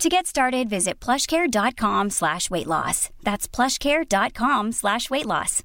[0.00, 3.08] To get started, visit plushcare.com slash weight loss.
[3.22, 5.62] That's plushcare.com slash weight loss.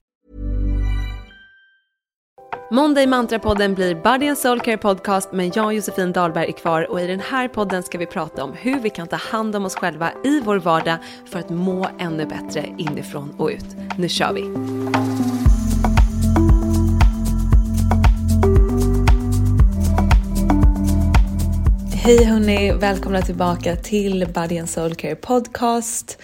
[2.72, 6.52] Måndag i Mantrapodden blir Body and Soul Care Podcast men jag och Josefin Dahlberg är
[6.52, 9.56] kvar och i den här podden ska vi prata om hur vi kan ta hand
[9.56, 13.66] om oss själva i vår vardag för att må ännu bättre inifrån och ut.
[13.98, 14.42] Nu kör vi!
[22.12, 26.18] Hej hörni, välkomna tillbaka till Body and Soul Care Podcast.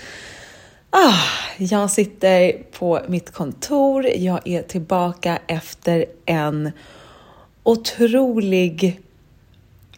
[0.90, 1.14] Ah,
[1.58, 6.72] jag sitter på mitt kontor, jag är tillbaka efter en
[7.64, 9.02] otrolig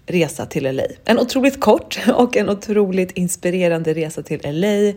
[0.06, 0.84] resa till LA.
[1.06, 4.94] En otroligt kort och en otroligt inspirerande resa till LA.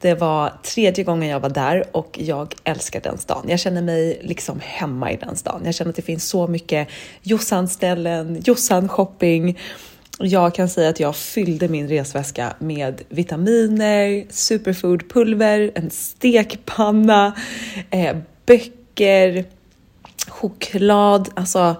[0.00, 3.44] Det var tredje gången jag var där och jag älskar den stan.
[3.48, 5.62] Jag känner mig liksom hemma i den stan.
[5.64, 6.88] Jag känner att det finns så mycket
[7.22, 9.58] Jossan-ställen, Jossan-shopping
[10.18, 17.36] jag kan säga att jag fyllde min resväska med vitaminer, superfoodpulver, en stekpanna,
[17.90, 19.44] eh, böcker,
[20.28, 21.76] choklad, alltså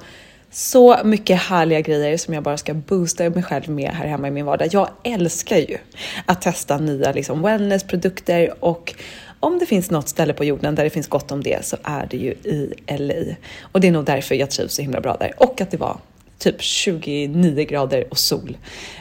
[0.50, 4.30] så mycket härliga grejer som jag bara ska boosta mig själv med här hemma i
[4.30, 4.68] min vardag.
[4.72, 5.78] Jag älskar ju
[6.26, 8.94] att testa nya liksom, wellnessprodukter och
[9.40, 12.06] om det finns något ställe på jorden där det finns gott om det så är
[12.10, 13.34] det ju i LA.
[13.62, 15.32] Och det är nog därför jag trivs så himla bra där.
[15.36, 15.98] Och att det var
[16.42, 18.56] typ 29 grader och sol.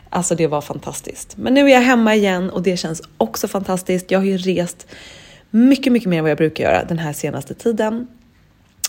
[0.09, 1.38] Alltså det var fantastiskt.
[1.38, 4.12] Men nu är jag hemma igen och det känns också fantastiskt.
[4.12, 4.88] Jag har ju rest
[5.50, 8.07] mycket, mycket mer än vad jag brukar göra den här senaste tiden.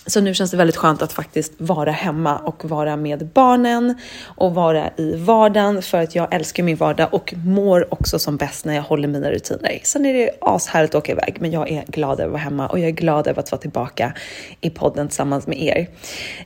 [0.06, 4.54] Så nu känns det väldigt skönt att faktiskt vara hemma och vara med barnen och
[4.54, 8.74] vara i vardagen för att jag älskar min vardag och mår också som bäst när
[8.74, 9.80] jag håller mina rutiner.
[9.82, 12.68] Sen är det ashärligt att åka iväg, men jag är glad över att vara hemma
[12.68, 14.12] och jag är glad över att vara tillbaka
[14.60, 15.88] i podden tillsammans med er.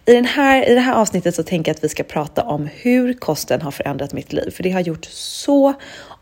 [0.04, 2.68] I, den här, I det här avsnittet så tänker jag att vi ska prata om
[2.74, 5.74] hur kosten har förändrat mitt liv, för det har gjort så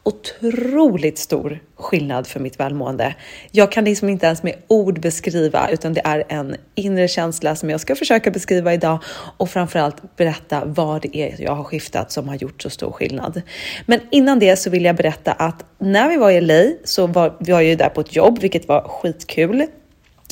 [0.05, 3.15] otroligt stor skillnad för mitt välmående.
[3.51, 7.71] Jag kan liksom inte ens med ord beskriva, utan det är en inre känsla som
[7.71, 8.99] jag ska försöka beskriva idag
[9.37, 13.43] och framförallt berätta vad det är jag har skiftat som har gjort så stor skillnad.
[13.87, 17.37] Men innan det så vill jag berätta att när vi var i LA så var
[17.41, 19.67] vi var ju där på ett jobb, vilket var skitkul.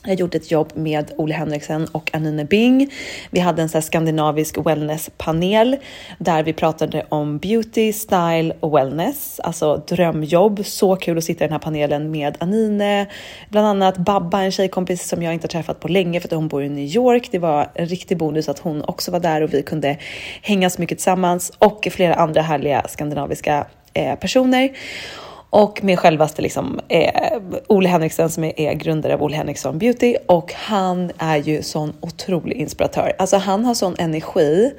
[0.05, 2.93] Jag gjorde ett jobb med Ole Henriksen och Anine Bing.
[3.31, 5.77] Vi hade en så skandinavisk wellnesspanel
[6.19, 10.67] där vi pratade om beauty, style och wellness, alltså drömjobb.
[10.67, 13.07] Så kul att sitta i den här panelen med Anine,
[13.49, 16.49] bland annat Babba, en tjejkompis som jag inte har träffat på länge för att hon
[16.49, 17.29] bor i New York.
[17.31, 19.97] Det var en riktig bonus att hon också var där och vi kunde
[20.43, 24.71] hänga så mycket tillsammans och flera andra härliga skandinaviska eh, personer
[25.53, 27.33] och med självaste liksom, eh,
[27.67, 31.93] Ole Henriksen som är, är, grundare av Ole Henriksson Beauty och han är ju sån
[32.01, 33.13] otrolig inspiratör.
[33.19, 34.73] Alltså han har sån energi.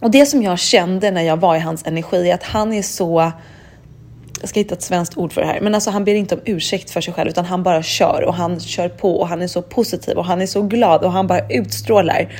[0.00, 2.82] Och det som jag kände när jag var i hans energi är att han är
[2.82, 3.32] så
[4.40, 6.40] jag ska hitta ett svenskt ord för det här, men alltså han ber inte om
[6.44, 9.46] ursäkt för sig själv utan han bara kör och han kör på och han är
[9.46, 12.32] så positiv och han är så glad och han bara utstrålar.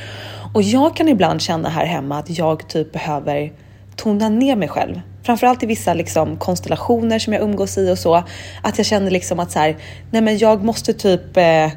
[0.55, 3.53] Och jag kan ibland känna här hemma att jag typ behöver
[3.97, 8.25] tona ner mig själv framförallt i vissa liksom, konstellationer som jag umgås i och så,
[8.63, 9.77] att jag känner liksom att så här,
[10.11, 11.71] nej men jag måste typ eh,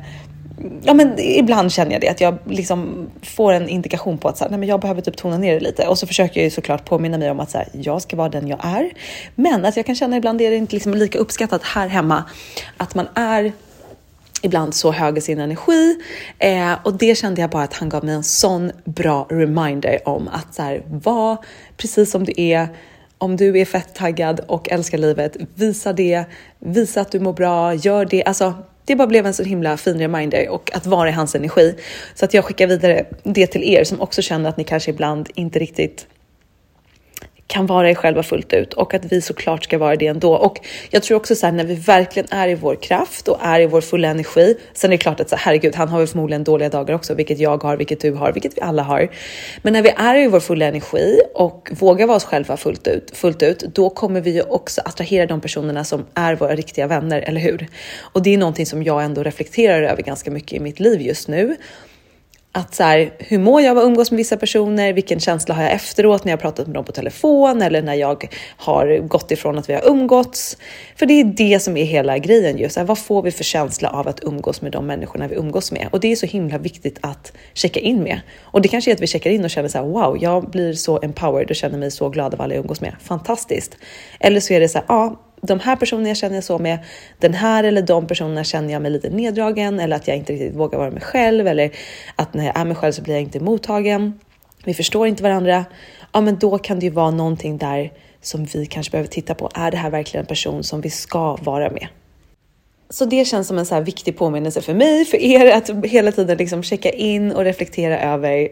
[0.83, 4.43] Ja men ibland känner jag det att jag liksom får en indikation på att så
[4.43, 6.49] här, nej, men jag behöver typ tona ner det lite och så försöker jag ju
[6.49, 8.91] såklart påminna mig om att så här, jag ska vara den jag är.
[9.35, 12.23] Men att jag kan känna ibland är det inte liksom lika uppskattat här hemma
[12.77, 13.53] att man är
[14.41, 15.95] ibland så hög i sin energi
[16.39, 20.27] eh, och det kände jag bara att han gav mig en sån bra reminder om
[20.27, 21.37] att så här, vara
[21.77, 22.67] precis som du är.
[23.17, 26.25] Om du är fett taggad och älskar livet, visa det,
[26.59, 28.23] visa att du mår bra, gör det.
[28.23, 28.53] Alltså,
[28.85, 31.75] det bara blev en så himla fin reminder och att vara i hans energi.
[32.15, 35.29] Så att jag skickar vidare det till er som också känner att ni kanske ibland
[35.35, 36.07] inte riktigt
[37.47, 40.35] kan vara er själva fullt ut och att vi såklart ska vara det ändå.
[40.35, 40.59] Och
[40.89, 43.65] jag tror också så här när vi verkligen är i vår kraft och är i
[43.65, 44.57] vår fulla energi.
[44.73, 47.13] Sen är det klart att så här, herregud, han har väl förmodligen dåliga dagar också,
[47.13, 49.09] vilket jag har, vilket du har, vilket vi alla har.
[49.61, 53.17] Men när vi är i vår fulla energi och vågar vara oss själva fullt ut,
[53.17, 57.21] fullt ut, då kommer vi ju också attrahera de personerna som är våra riktiga vänner,
[57.21, 57.67] eller hur?
[58.01, 61.27] Och det är någonting som jag ändå reflekterar över ganska mycket i mitt liv just
[61.27, 61.55] nu
[62.55, 64.93] att så här, hur mår jag av att umgås med vissa personer?
[64.93, 68.29] Vilken känsla har jag efteråt när jag pratat med dem på telefon eller när jag
[68.57, 70.57] har gått ifrån att vi har umgåtts?
[70.95, 72.77] För det är det som är hela grejen just.
[72.77, 75.87] Vad får vi för känsla av att umgås med de människorna vi umgås med?
[75.91, 78.19] Och det är så himla viktigt att checka in med.
[78.41, 80.73] Och det kanske är att vi checkar in och känner så här, wow, jag blir
[80.73, 82.95] så empowered och känner mig så glad av alla jag umgås med.
[83.01, 83.77] Fantastiskt.
[84.19, 86.79] Eller så är det så här, ja, de här personerna jag känner så med,
[87.19, 90.55] den här eller de personerna känner jag mig lite neddragen eller att jag inte riktigt
[90.55, 91.71] vågar vara mig själv eller
[92.15, 94.19] att när jag är mig själv så blir jag inte mottagen.
[94.65, 95.65] Vi förstår inte varandra.
[96.11, 99.49] Ja, men då kan det ju vara någonting där som vi kanske behöver titta på.
[99.53, 101.87] Är det här verkligen en person som vi ska vara med?
[102.89, 106.11] Så det känns som en så här viktig påminnelse för mig, för er att hela
[106.11, 108.47] tiden liksom checka in och reflektera över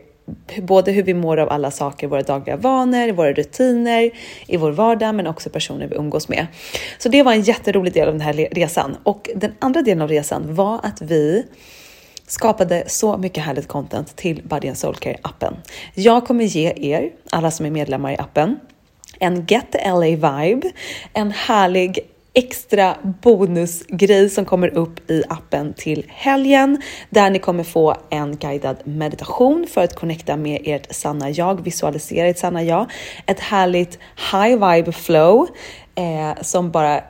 [0.62, 4.12] både hur vi mår av alla saker, våra dagliga vanor, våra rutiner
[4.48, 6.48] i vår vardag, men också personer vi umgås med.
[6.98, 10.10] Så det var en jätterolig del av den här resan och den andra delen av
[10.10, 11.46] resan var att vi
[12.28, 15.56] skapade så mycket härligt content till Body and Soul Care appen.
[15.94, 18.60] Jag kommer ge er, alla som är medlemmar i appen,
[19.20, 20.72] en Get the LA vibe,
[21.14, 22.00] en härlig
[22.34, 28.78] extra bonusgrej som kommer upp i appen till helgen där ni kommer få en guidad
[28.84, 32.92] meditation för att connecta med ert sanna jag, visualisera ert sanna jag.
[33.26, 34.00] Ett härligt
[34.32, 35.48] high vibe flow
[35.96, 37.04] eh, som bara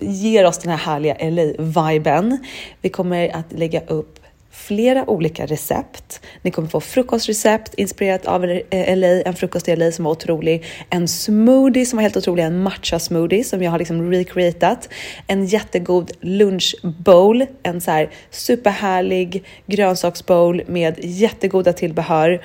[0.00, 2.38] ger oss den här härliga LA-viben.
[2.80, 4.18] Vi kommer att lägga upp
[4.50, 6.20] flera olika recept.
[6.42, 10.64] Ni kommer få frukostrecept inspirerat av LA, eh, en frukost i LA som var otrolig,
[10.90, 14.88] en smoothie som var helt otrolig, en matcha smoothie som jag har liksom recreatat,
[15.26, 22.40] en jättegod lunchbowl, en så här superhärlig grönsaksbowl med jättegoda tillbehör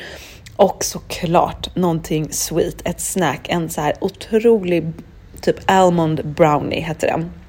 [0.56, 4.92] och såklart någonting sweet, ett snack, en så här otrolig
[5.42, 7.43] typ almond brownie heter den.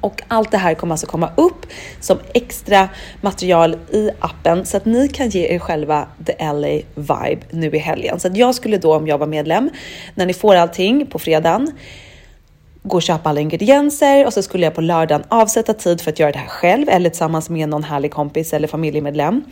[0.00, 1.66] Och allt det här kommer alltså komma upp
[2.00, 2.88] som extra
[3.20, 7.78] material i appen så att ni kan ge er själva the LA vibe nu i
[7.78, 8.20] helgen.
[8.20, 9.70] Så att jag skulle då om jag var medlem,
[10.14, 11.72] när ni får allting på fredagen,
[12.82, 16.18] gå och köpa alla ingredienser och så skulle jag på lördagen avsätta tid för att
[16.18, 19.44] göra det här själv eller tillsammans med någon härlig kompis eller familjemedlem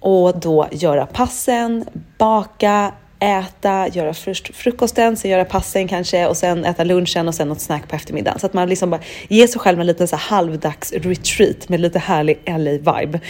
[0.00, 1.84] och då göra passen,
[2.18, 2.92] baka,
[3.24, 7.60] äta, göra först frukosten, sen göra passen kanske och sen äta lunchen och sen något
[7.60, 8.38] snack på eftermiddagen.
[8.38, 11.98] Så att man liksom bara ger sig själv en liten så halvdags retreat med lite
[11.98, 13.20] härlig LA-vibe.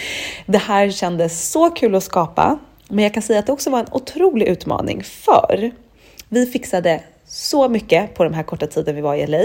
[0.45, 3.79] Det här kändes så kul att skapa, men jag kan säga att det också var
[3.79, 5.71] en otrolig utmaning för
[6.29, 9.43] vi fixade så mycket på den här korta tiden vi var i LA.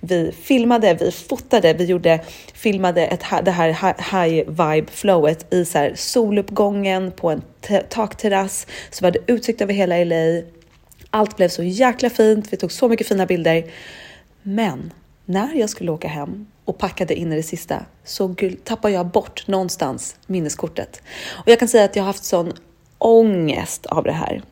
[0.00, 2.20] Vi filmade, vi fotade, vi gjorde,
[2.54, 3.68] filmade ett, det här
[4.12, 7.42] high vibe flowet i så här soluppgången på en
[7.88, 10.42] takterrass så vi hade utsikt över hela LA.
[11.10, 12.52] Allt blev så jäkla fint.
[12.52, 13.64] Vi tog så mycket fina bilder.
[14.42, 14.92] Men
[15.24, 19.48] när jag skulle åka hem och packade in i det sista så tappade jag bort
[19.48, 21.02] någonstans minneskortet.
[21.28, 22.52] Och jag kan säga att jag har haft sån
[22.98, 24.42] ångest av det här.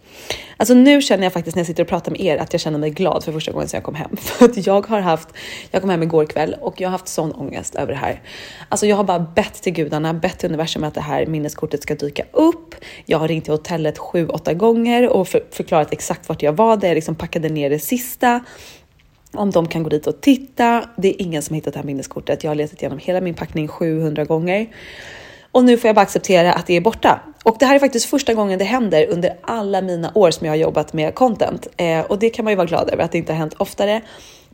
[0.56, 2.78] Alltså nu känner jag faktiskt när jag sitter och pratar med er att jag känner
[2.78, 4.16] mig glad för första gången sedan jag kom hem.
[4.16, 5.28] För att jag har haft,
[5.70, 8.22] jag kom hem igår kväll och jag har haft sån ångest över det här.
[8.68, 11.94] Alltså jag har bara bett till gudarna, bett till universum att det här minneskortet ska
[11.94, 12.74] dyka upp.
[13.04, 16.76] Jag har ringt till hotellet sju, åtta gånger och för, förklarat exakt vart jag var
[16.76, 18.40] där jag liksom packade ner det sista
[19.32, 20.84] om de kan gå dit och titta.
[20.96, 22.44] Det är ingen som har hittat det här minneskortet.
[22.44, 24.66] Jag har letat igenom hela min packning 700 gånger
[25.56, 27.20] och nu får jag bara acceptera att det är borta.
[27.42, 30.52] Och det här är faktiskt första gången det händer under alla mina år som jag
[30.52, 33.18] har jobbat med content eh, och det kan man ju vara glad över att det
[33.18, 34.00] inte har hänt oftare.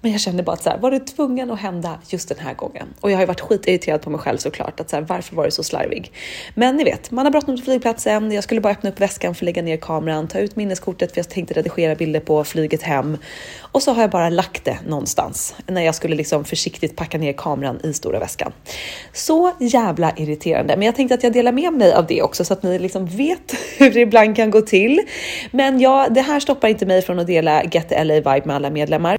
[0.02, 2.54] Men jag kände bara att så här, var det tvungen att hända just den här
[2.54, 2.88] gången?
[3.00, 4.80] Och jag har ju varit skitirriterad på mig själv såklart.
[4.80, 6.12] Att så här, varför var det så slarvig?
[6.54, 8.32] Men ni vet, man har bråttom till flygplatsen.
[8.32, 11.18] Jag skulle bara öppna upp väskan för att lägga ner kameran, ta ut minneskortet för
[11.18, 13.18] jag tänkte redigera bilder på flyget hem.
[13.59, 17.32] Och så har jag bara lagt det någonstans när jag skulle liksom försiktigt packa ner
[17.32, 18.52] kameran i stora väskan.
[19.12, 20.76] Så jävla irriterande.
[20.76, 23.06] Men jag tänkte att jag delar med mig av det också så att ni liksom
[23.06, 25.00] vet hur det ibland kan gå till.
[25.50, 28.56] Men ja, det här stoppar inte mig från att dela Get the LA vibe med
[28.56, 29.18] alla medlemmar.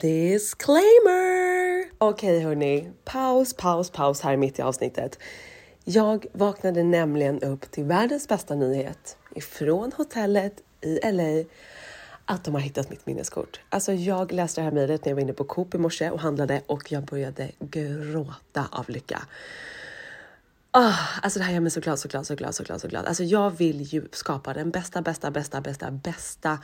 [0.74, 1.86] Disclaimer!
[1.98, 5.20] Okej okay, hörni, paus, paus, paus här mitt i avsnittet.
[5.84, 11.44] Jag vaknade nämligen upp till världens bästa nyhet ifrån hotellet i LA
[12.26, 13.60] att de har hittat mitt minneskort.
[13.70, 16.20] Alltså jag läste det här mejlet när jag var inne på Coop i morse och
[16.20, 19.22] handlade och jag började gråta av lycka.
[20.74, 22.88] Oh, alltså det här gör mig så glad, så glad, så glad, så glad, så
[22.88, 23.06] glad.
[23.06, 26.60] Alltså jag vill ju skapa den bästa, bästa, bästa, bästa, bästa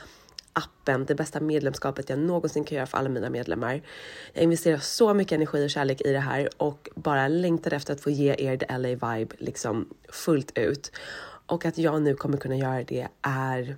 [0.52, 3.82] appen, det bästa medlemskapet jag någonsin kan göra för alla mina medlemmar.
[4.32, 8.00] Jag investerar så mycket energi och kärlek i det här och bara längtar efter att
[8.00, 10.92] få ge er the LA vibe liksom fullt ut.
[11.46, 13.76] Och att jag nu kommer kunna göra det är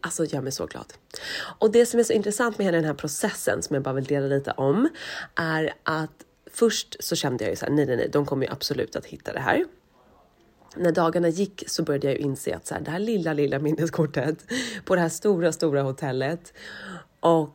[0.00, 0.92] Alltså gör mig så glad.
[1.58, 4.04] Och det som är så intressant med hela den här processen som jag bara vill
[4.04, 4.88] dela lite om
[5.34, 8.52] är att först så kände jag ju så här, nej, nej, nej, de kommer ju
[8.52, 9.64] absolut att hitta det här.
[10.78, 13.58] När dagarna gick så började jag ju inse att så här, det här lilla, lilla
[13.58, 14.44] minneskortet
[14.84, 16.52] på det här stora, stora hotellet
[17.20, 17.50] och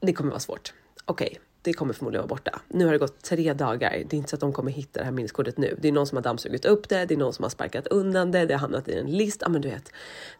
[0.00, 0.74] det kommer vara svårt.
[1.04, 2.60] Okej, okay, det kommer förmodligen vara borta.
[2.68, 3.90] Nu har det gått tre dagar.
[3.90, 5.78] Det är inte så att de kommer hitta det här minneskortet nu.
[5.82, 7.04] Det är någon som har dammsugit upp det.
[7.04, 8.46] Det är någon som har sparkat undan det.
[8.46, 9.42] Det har hamnat i en list.
[9.42, 9.92] Ja, men du vet,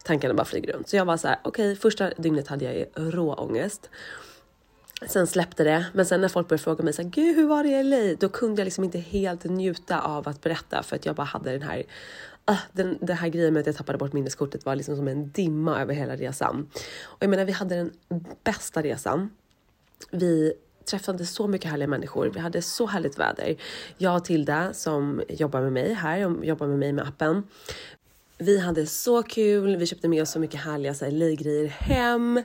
[0.03, 0.89] tankarna bara flyger runt.
[0.89, 3.89] Så jag var så här, okej, okay, första dygnet hade jag rå ångest.
[5.05, 7.63] Sen släppte det, men sen när folk började fråga mig så här, gud hur var
[7.63, 8.15] det i LA?
[8.19, 11.51] Då kunde jag liksom inte helt njuta av att berätta för att jag bara hade
[11.51, 11.83] den här
[12.51, 15.31] uh, den, den här grejen med att jag tappade bort minneskortet var liksom som en
[15.31, 16.69] dimma över hela resan.
[17.03, 17.91] Och jag menar, vi hade den
[18.43, 19.29] bästa resan.
[20.11, 20.53] Vi
[20.85, 22.31] träffade så mycket härliga människor.
[22.33, 23.55] Vi hade så härligt väder.
[23.97, 27.43] Jag och Tilda som jobbar med mig här, jobbar med mig med appen.
[28.37, 29.75] Vi hade så kul.
[29.75, 32.43] Vi köpte med oss så mycket härliga LA-grejer hem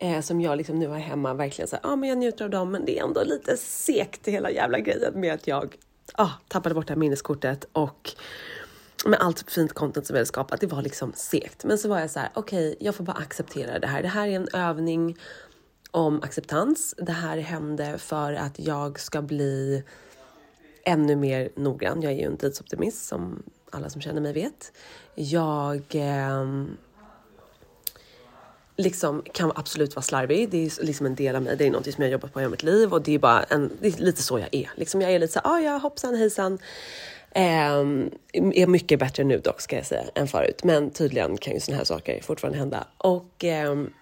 [0.00, 1.34] eh, som jag liksom nu har hemma.
[1.34, 4.28] Verkligen så ja, ah, men jag njuter av dem, men det är ändå lite segt
[4.28, 5.76] hela jävla grejen med att jag
[6.14, 8.10] ah, tappade bort det här minneskortet och
[9.06, 10.60] med allt fint content som vi hade skapat.
[10.60, 12.30] Det var liksom segt, men så var jag så här.
[12.34, 14.02] Okej, okay, jag får bara acceptera det här.
[14.02, 15.16] Det här är en övning
[15.90, 16.94] om acceptans.
[16.98, 19.84] Det här hände för att jag ska bli
[20.84, 22.02] ännu mer noggrann.
[22.02, 24.72] Jag är ju en tidsoptimist som alla som känner mig vet.
[25.14, 26.44] Jag eh,
[28.80, 30.50] liksom kan absolut vara slarvig.
[30.50, 31.56] Det är liksom en del av mig.
[31.56, 33.70] Det är något som jag jobbat på hela mitt liv och det är bara en,
[33.80, 34.70] det är lite så jag är.
[34.74, 36.58] Liksom jag är lite så ah, ja hoppsan hejsan.
[37.34, 41.60] Um, är mycket bättre nu dock ska jag säga än förut, men tydligen kan ju
[41.60, 43.92] sådana här saker fortfarande hända och um,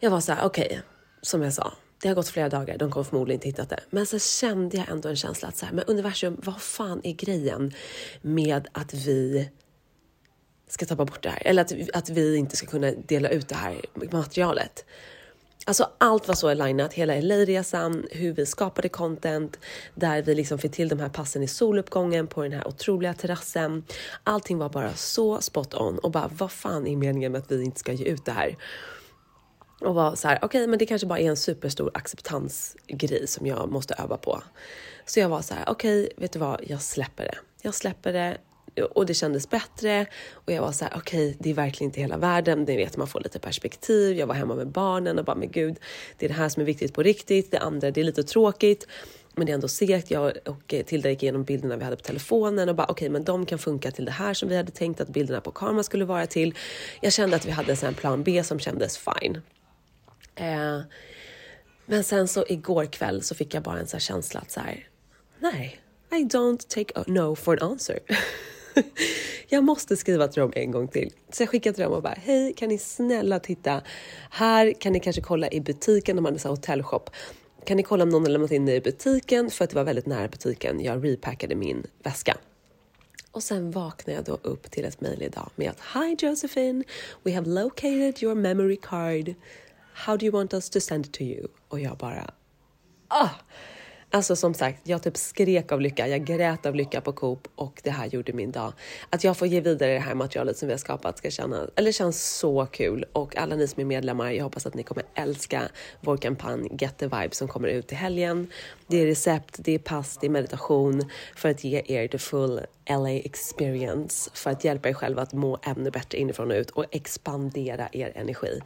[0.00, 0.78] jag var så här, okej, okay,
[1.22, 3.80] som jag sa, det har gått flera dagar, de kommer förmodligen inte hittat det.
[3.90, 7.12] Men så kände jag ändå en känsla att så här, men universum, vad fan är
[7.12, 7.74] grejen
[8.22, 9.48] med att vi
[10.68, 11.42] ska tappa bort det här?
[11.44, 13.80] Eller att, att vi inte ska kunna dela ut det här
[14.12, 14.84] materialet.
[15.68, 19.58] Alltså allt var så alignat, hela LA-resan, hur vi skapade content,
[19.94, 23.84] där vi liksom fick till de här passen i soluppgången på den här otroliga terrassen.
[24.24, 27.64] Allting var bara så spot on och bara vad fan är meningen med att vi
[27.64, 28.56] inte ska ge ut det här?
[29.80, 33.46] och var så här, okej, okay, men det kanske bara är en superstor acceptansgrej som
[33.46, 34.42] jag måste öva på.
[35.06, 37.38] Så jag var så här, okej, okay, vet du vad, jag släpper det.
[37.62, 38.38] Jag släpper det
[38.82, 42.00] och det kändes bättre och jag var så här, okej, okay, det är verkligen inte
[42.00, 42.64] hela världen.
[42.64, 44.16] Det vet man får lite perspektiv.
[44.16, 45.76] Jag var hemma med barnen och bara, men gud,
[46.18, 47.50] det är det här som är viktigt på riktigt.
[47.50, 48.86] Det andra, det är lite tråkigt,
[49.34, 50.10] men det är ändå segt.
[50.10, 53.08] Jag och eh, Tilda gick igenom bilderna vi hade på telefonen och bara, okej, okay,
[53.08, 55.84] men de kan funka till det här som vi hade tänkt att bilderna på kameran
[55.84, 56.54] skulle vara till.
[57.00, 59.40] Jag kände att vi hade en plan B som kändes fine.
[60.34, 60.80] Eh,
[61.86, 64.88] men sen så igår kväll så fick jag bara en så känsla att så här,
[65.38, 65.80] nej,
[66.12, 67.98] I don't take a no for an answer.
[69.48, 71.12] jag måste skriva till dem en gång till.
[71.32, 73.82] Så jag skickade till dem och bara, hej, kan ni snälla titta?
[74.30, 77.10] Här kan ni kanske kolla i butiken, de hade så hotellshop.
[77.64, 79.50] Kan ni kolla om någon har lämnat in det i butiken?
[79.50, 80.80] För att det var väldigt nära butiken.
[80.80, 82.36] Jag repackade min väska.
[83.30, 86.84] Och sen vaknar jag då upp till ett mejl idag med att Hi Josephine,
[87.22, 89.34] we have located your memory card.
[89.92, 91.48] How do you want us to send it to you?
[91.68, 92.30] Och jag bara,
[93.08, 93.28] ah!
[94.10, 96.08] Alltså som sagt, jag typ skrek av lycka.
[96.08, 98.72] Jag grät av lycka på Coop och det här gjorde min dag.
[99.10, 101.92] Att jag får ge vidare det här materialet som vi har skapat ska känna, eller
[101.92, 103.04] känns så kul.
[103.12, 105.62] Och alla ni som är medlemmar, jag hoppas att ni kommer älska
[106.00, 108.50] vår kampanj Get the Vibe som kommer ut i helgen.
[108.86, 112.60] Det är recept, det är pass, det är meditation för att ge er the full
[112.90, 114.30] LA experience.
[114.34, 118.12] För att hjälpa er själva att må ännu bättre inifrån och ut och expandera er
[118.14, 118.60] energi.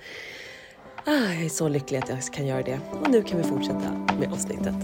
[1.05, 2.81] Ah, jag är så lycklig att jag kan göra det.
[2.93, 4.75] Och nu kan vi fortsätta med avsnittet.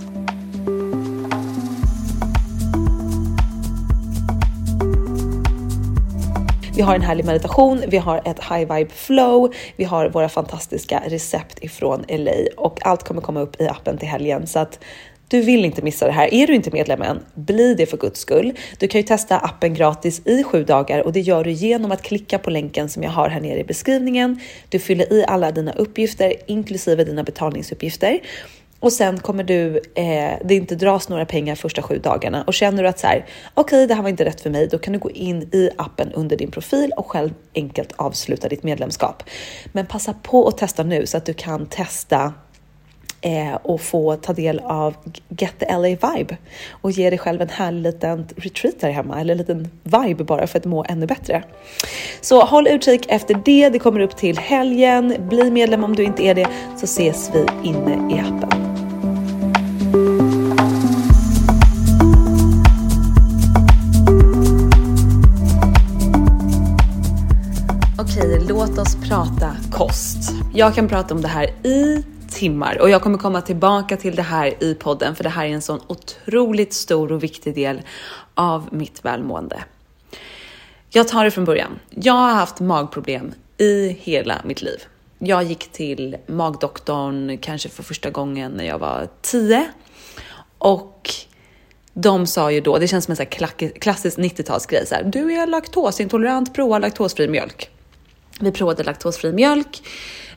[6.76, 11.02] Vi har en härlig meditation, vi har ett high vibe flow, vi har våra fantastiska
[11.06, 14.78] recept ifrån LA och allt kommer komma upp i appen till helgen så att
[15.28, 16.34] du vill inte missa det här.
[16.34, 18.52] Är du inte medlem än, bli det för guds skull.
[18.78, 22.02] Du kan ju testa appen gratis i sju dagar och det gör du genom att
[22.02, 24.40] klicka på länken som jag har här nere i beskrivningen.
[24.68, 28.20] Du fyller i alla dina uppgifter, inklusive dina betalningsuppgifter
[28.80, 32.82] och sen kommer du eh, det inte dras några pengar första sju dagarna och känner
[32.82, 34.68] du att så här okej, okay, det här var inte rätt för mig.
[34.68, 38.62] Då kan du gå in i appen under din profil och själv enkelt avsluta ditt
[38.62, 39.22] medlemskap.
[39.72, 42.32] Men passa på att testa nu så att du kan testa
[43.20, 44.94] eh, och få ta del av
[45.28, 46.36] Get the LA vibe
[46.70, 50.46] och ge dig själv en härlig liten retreat där hemma eller en liten vibe bara
[50.46, 51.42] för att må ännu bättre.
[52.20, 53.68] Så håll utkik efter det.
[53.68, 55.14] Det kommer upp till helgen.
[55.28, 56.46] Bli medlem om du inte är det
[56.76, 58.76] så ses vi inne i appen.
[67.98, 70.32] Okej, låt oss prata kost.
[70.54, 74.22] Jag kan prata om det här i timmar och jag kommer komma tillbaka till det
[74.22, 77.82] här i podden för det här är en sån otroligt stor och viktig del
[78.34, 79.64] av mitt välmående.
[80.88, 81.78] Jag tar det från början.
[81.90, 84.82] Jag har haft magproblem i hela mitt liv.
[85.18, 89.66] Jag gick till magdoktorn kanske för första gången när jag var 10
[90.58, 91.10] och
[91.92, 93.24] de sa ju då, det känns som en så
[93.80, 97.70] klassisk 90-talsgrej, så här, du är laktosintolerant, prova laktosfri mjölk.
[98.40, 99.82] Vi provade laktosfri mjölk,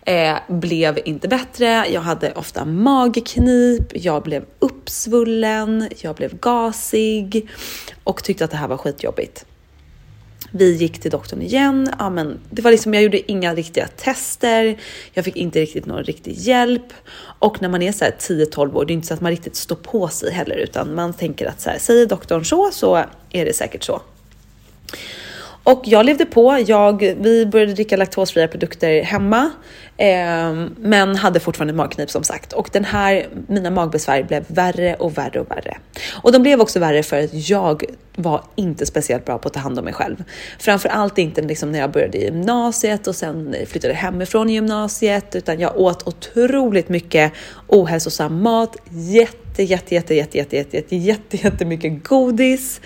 [0.06, 1.66] eh, blev inte bättre.
[1.66, 7.50] Jag hade ofta magknip, jag blev uppsvullen, jag blev gasig
[8.04, 9.46] och tyckte att det här var skitjobbigt.
[10.52, 11.90] Vi gick till doktorn igen.
[12.00, 14.80] Ja, men det var liksom, jag gjorde inga riktiga tester.
[15.14, 16.94] Jag fick inte riktigt någon riktig hjälp.
[17.40, 19.76] Och när man är så 10-12 år, det är inte så att man riktigt står
[19.76, 23.54] på sig heller, utan man tänker att så här, säger doktorn så, så är det
[23.54, 24.02] säkert så.
[25.64, 26.64] Och jag levde på.
[26.68, 29.52] Jag, vi började dricka laktosfria produkter hemma,
[29.98, 32.54] eh, men hade fortfarande magknip som sagt.
[32.54, 35.78] Och den här, mina magbesvär blev värre och värre och värre.
[36.22, 37.84] Och de blev också värre för att jag
[38.16, 40.24] var inte speciellt bra på att ta hand om mig själv.
[40.60, 45.36] Framför allt inte liksom när jag började i gymnasiet och sen flyttade hemifrån i gymnasiet,
[45.36, 47.34] utan jag åt otroligt mycket
[47.68, 52.82] ohälsosam mat, jätte, jätte, jätte, jätte, jätte, jätte, jätte, jätte, jätte mycket godis.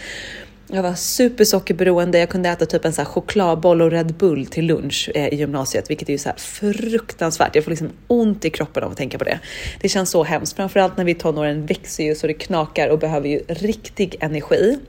[0.75, 2.19] Jag var supersockerberoende.
[2.19, 5.35] Jag kunde äta typ en så här chokladboll och Red Bull till lunch eh, i
[5.35, 7.55] gymnasiet, vilket är ju så här fruktansvärt.
[7.55, 9.39] Jag får liksom ont i kroppen av att tänka på det.
[9.81, 13.29] Det känns så hemskt, framförallt när vi tonåren växer ju så det knakar och behöver
[13.29, 14.79] ju riktig energi.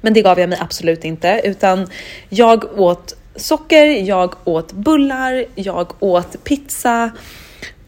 [0.00, 1.86] Men det gav jag mig absolut inte, utan
[2.28, 7.10] jag åt socker, jag åt bullar, jag åt pizza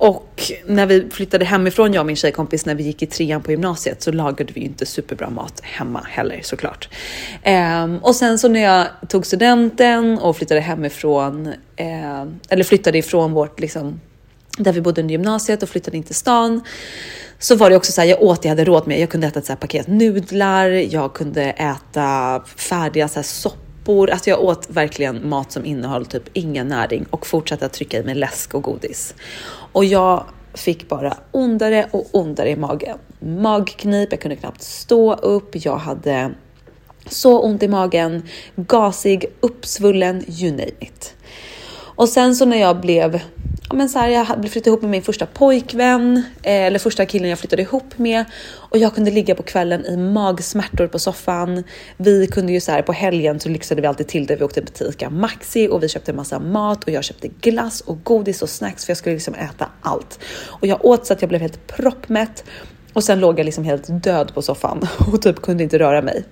[0.03, 3.51] och när vi flyttade hemifrån, jag och min tjejkompis, när vi gick i trean på
[3.51, 6.89] gymnasiet så lagade vi ju inte superbra mat hemma heller såklart.
[7.85, 13.33] Um, och sen så när jag tog studenten och flyttade hemifrån, eh, eller flyttade ifrån
[13.33, 14.01] vårt liksom,
[14.59, 16.61] där vi bodde under gymnasiet och flyttade in till stan,
[17.39, 19.01] så var det också så här, jag åt det jag hade råd med.
[19.01, 24.11] Jag kunde äta ett så här paket nudlar, jag kunde äta färdiga så här soppor.
[24.11, 28.03] Alltså jag åt verkligen mat som innehöll typ ingen näring och fortsatte att trycka i
[28.03, 29.15] mig läsk och godis.
[29.73, 32.99] Och jag fick bara ondare och ondare i magen.
[33.21, 36.31] Magknip, jag kunde knappt stå upp, jag hade
[37.07, 38.23] så ont i magen,
[38.57, 41.15] gasig, uppsvullen, you name it.
[41.75, 43.21] Och sen så när jag blev
[43.73, 47.39] men så här, jag flyttade ihop med min första pojkvän, eh, eller första killen jag
[47.39, 51.65] flyttade ihop med och jag kunde ligga på kvällen i magsmärtor på soffan.
[51.97, 54.37] Vi kunde ju så här på helgen så lyxade vi alltid till det.
[54.37, 57.81] Vi åkte till ICA Maxi och vi köpte en massa mat och jag köpte glass
[57.81, 60.19] och godis och snacks för jag skulle liksom äta allt.
[60.47, 62.45] Och jag åt så att jag blev helt proppmätt
[62.93, 66.25] och sen låg jag liksom helt död på soffan och typ kunde inte röra mig.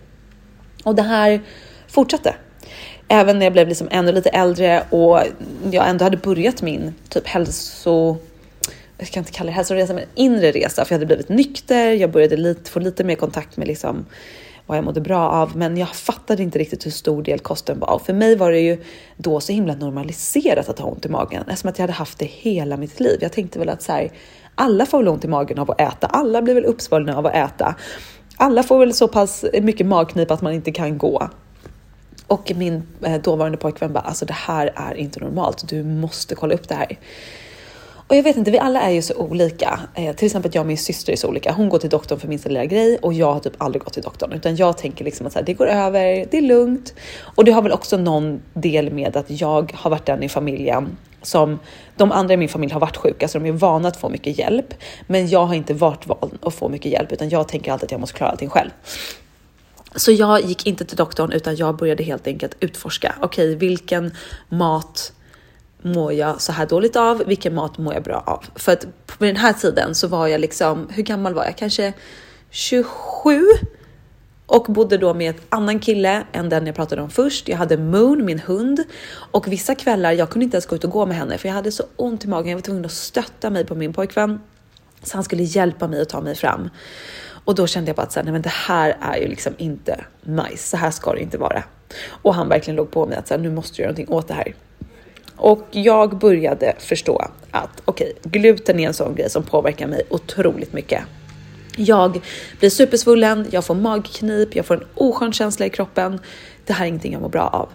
[0.84, 1.40] Och det här
[1.88, 2.34] fortsatte
[3.10, 5.20] även när jag blev liksom ännu lite äldre och
[5.70, 8.16] jag ändå hade börjat min typ hälso
[8.98, 11.92] jag kan inte kalla det hälsoresa, men inre resa, för jag hade blivit nykter.
[11.92, 14.06] Jag började lite, få lite mer kontakt med liksom
[14.66, 17.94] vad jag mådde bra av, men jag fattade inte riktigt hur stor del kosten var.
[17.94, 18.84] Och för mig var det ju
[19.16, 22.24] då så himla normaliserat att ha ont i magen, eftersom att jag hade haft det
[22.24, 23.18] hela mitt liv.
[23.20, 24.10] Jag tänkte väl att så här,
[24.54, 26.06] alla får väl ont i magen av att äta.
[26.06, 27.74] Alla blir väl uppsvullna av att äta.
[28.36, 31.30] Alla får väl så pass mycket magknip att man inte kan gå.
[32.30, 35.68] Och min eh, dåvarande pojkvän bara, alltså det här är inte normalt.
[35.68, 36.98] Du måste kolla upp det här.
[38.10, 39.80] Och jag vet inte, vi alla är ju så olika.
[39.94, 41.52] Eh, till exempel jag och min syster är så olika.
[41.52, 44.02] Hon går till doktorn för minsta lilla grej och jag har typ aldrig gått till
[44.02, 46.94] doktorn, utan jag tänker liksom att så här, det går över, det är lugnt.
[47.20, 50.96] Och det har väl också någon del med att jag har varit den i familjen
[51.22, 51.58] som
[51.96, 54.38] de andra i min familj har varit sjuka, så de är vana att få mycket
[54.38, 54.74] hjälp.
[55.06, 57.92] Men jag har inte varit van att få mycket hjälp, utan jag tänker alltid att
[57.92, 58.70] jag måste klara allting själv.
[59.94, 63.14] Så jag gick inte till doktorn utan jag började helt enkelt utforska.
[63.20, 64.12] Okej, okay, vilken
[64.48, 65.12] mat
[65.82, 67.22] mår jag så här dåligt av?
[67.26, 68.44] Vilken mat mår jag bra av?
[68.54, 71.56] För att på den här tiden så var jag liksom, hur gammal var jag?
[71.56, 71.92] Kanske
[72.50, 73.46] 27
[74.46, 77.48] och bodde då med en annan kille än den jag pratade om först.
[77.48, 80.90] Jag hade Moon, min hund och vissa kvällar jag kunde inte ens gå ut och
[80.90, 82.48] gå med henne för jag hade så ont i magen.
[82.48, 84.40] Jag var tvungen att stötta mig på min pojkvän
[85.02, 86.70] Så han skulle hjälpa mig att ta mig fram.
[87.44, 89.54] Och då kände jag bara att så här, nej, men det här är ju liksom
[89.58, 90.68] inte nice.
[90.68, 91.62] Så här ska det inte vara.
[92.08, 94.28] Och han verkligen låg på mig att så här, nu måste du göra någonting åt
[94.28, 94.54] det här.
[95.36, 100.02] Och jag började förstå att okej, okay, gluten är en sån grej som påverkar mig
[100.10, 101.02] otroligt mycket.
[101.76, 102.20] Jag
[102.58, 106.20] blir supersvullen, jag får magknip, jag får en oskön känsla i kroppen.
[106.66, 107.68] Det här är ingenting jag mår bra av.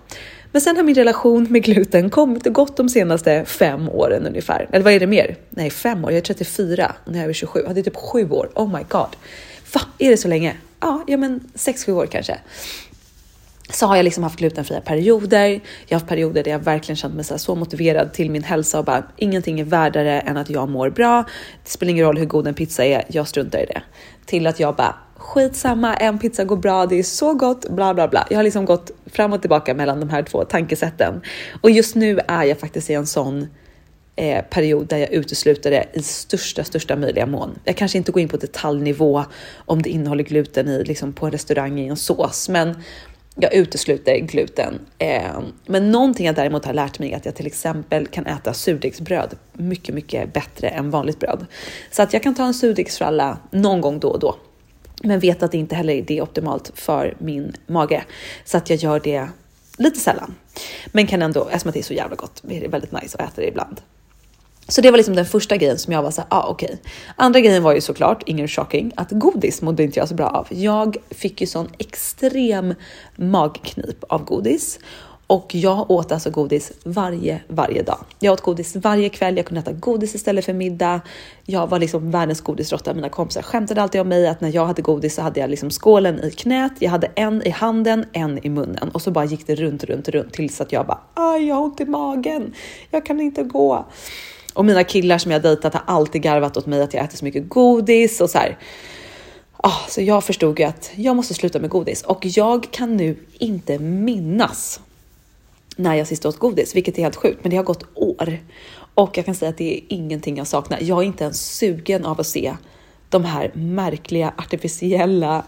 [0.51, 4.67] Men sen har min relation med gluten kommit och gått de senaste fem åren ungefär.
[4.71, 5.35] Eller vad är det mer?
[5.49, 6.11] Nej, fem år.
[6.11, 7.65] Jag är 34 och jag är 27.
[7.73, 8.49] Det är typ sju år.
[8.55, 9.15] Oh my god.
[9.75, 9.81] Va?
[9.97, 10.55] Är det så länge?
[10.79, 12.39] Ja, ja men sex, sju år kanske
[13.69, 15.49] så har jag liksom haft glutenfria perioder.
[15.87, 18.79] Jag har haft perioder där jag verkligen känt mig så, så motiverad till min hälsa
[18.79, 21.23] och bara ingenting är värdare än att jag mår bra.
[21.63, 23.81] Det spelar ingen roll hur god en pizza är, jag struntar i det.
[24.25, 28.07] Till att jag bara skitsamma, en pizza går bra, det är så gott, bla bla
[28.07, 28.27] bla.
[28.29, 31.21] Jag har liksom gått fram och tillbaka mellan de här två tankesätten
[31.61, 33.47] och just nu är jag faktiskt i en sån
[34.15, 37.59] eh, period där jag utesluter det i största, största möjliga mån.
[37.63, 39.25] Jag kanske inte går in på detaljnivå
[39.57, 42.75] om det innehåller gluten i liksom på en restaurang i en sås, men
[43.35, 44.79] jag utesluter gluten.
[44.97, 48.53] Eh, men någonting jag däremot har lärt mig är att jag till exempel kan äta
[48.53, 51.45] surdegsbröd mycket, mycket bättre än vanligt bröd.
[51.91, 54.35] Så att jag kan ta en surdegsfralla någon gång då och då.
[55.03, 58.03] Men vet att det inte heller är det optimalt för min mage.
[58.45, 59.27] Så att jag gör det
[59.77, 60.35] lite sällan.
[60.87, 63.41] Men kan ändå, eftersom det är så jävla gott, är det väldigt nice att äta
[63.41, 63.81] det ibland.
[64.67, 66.65] Så det var liksom den första grejen som jag var så här, ah, okej.
[66.65, 66.91] Okay.
[67.15, 70.47] Andra grejen var ju såklart, ingen shocking, att godis mådde inte jag så bra av.
[70.49, 72.73] Jag fick ju sån extrem
[73.15, 74.79] magknip av godis
[75.27, 77.97] och jag åt alltså godis varje, varje dag.
[78.19, 81.01] Jag åt godis varje kväll, jag kunde äta godis istället för middag.
[81.45, 82.93] Jag var liksom världens godisråtta.
[82.93, 85.69] Mina kompisar skämtade alltid om mig att när jag hade godis så hade jag liksom
[85.69, 89.47] skålen i knät, jag hade en i handen, en i munnen och så bara gick
[89.47, 92.53] det runt, runt, runt tills att jag bara, aj, jag har ont i magen,
[92.91, 93.85] jag kan inte gå.
[94.55, 97.25] Och mina killar som jag dejtat har alltid garvat åt mig att jag äter så
[97.25, 98.57] mycket godis och så här.
[99.57, 103.17] Ah, så jag förstod ju att jag måste sluta med godis och jag kan nu
[103.39, 104.79] inte minnas
[105.75, 108.39] när jag sist åt godis, vilket är helt sjukt, men det har gått år
[108.95, 110.79] och jag kan säga att det är ingenting jag saknar.
[110.81, 112.55] Jag är inte ens sugen av att se
[113.09, 115.43] de här märkliga artificiella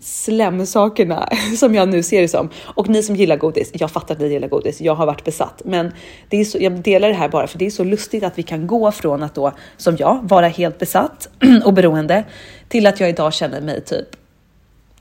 [0.00, 2.48] slemsakerna som jag nu ser det som.
[2.62, 5.62] Och ni som gillar godis, jag fattar att ni gillar godis, jag har varit besatt.
[5.64, 5.92] Men
[6.28, 8.42] det är så, jag delar det här bara för det är så lustigt att vi
[8.42, 11.28] kan gå från att då, som jag, vara helt besatt
[11.64, 12.24] och beroende
[12.68, 14.21] till att jag idag känner mig typ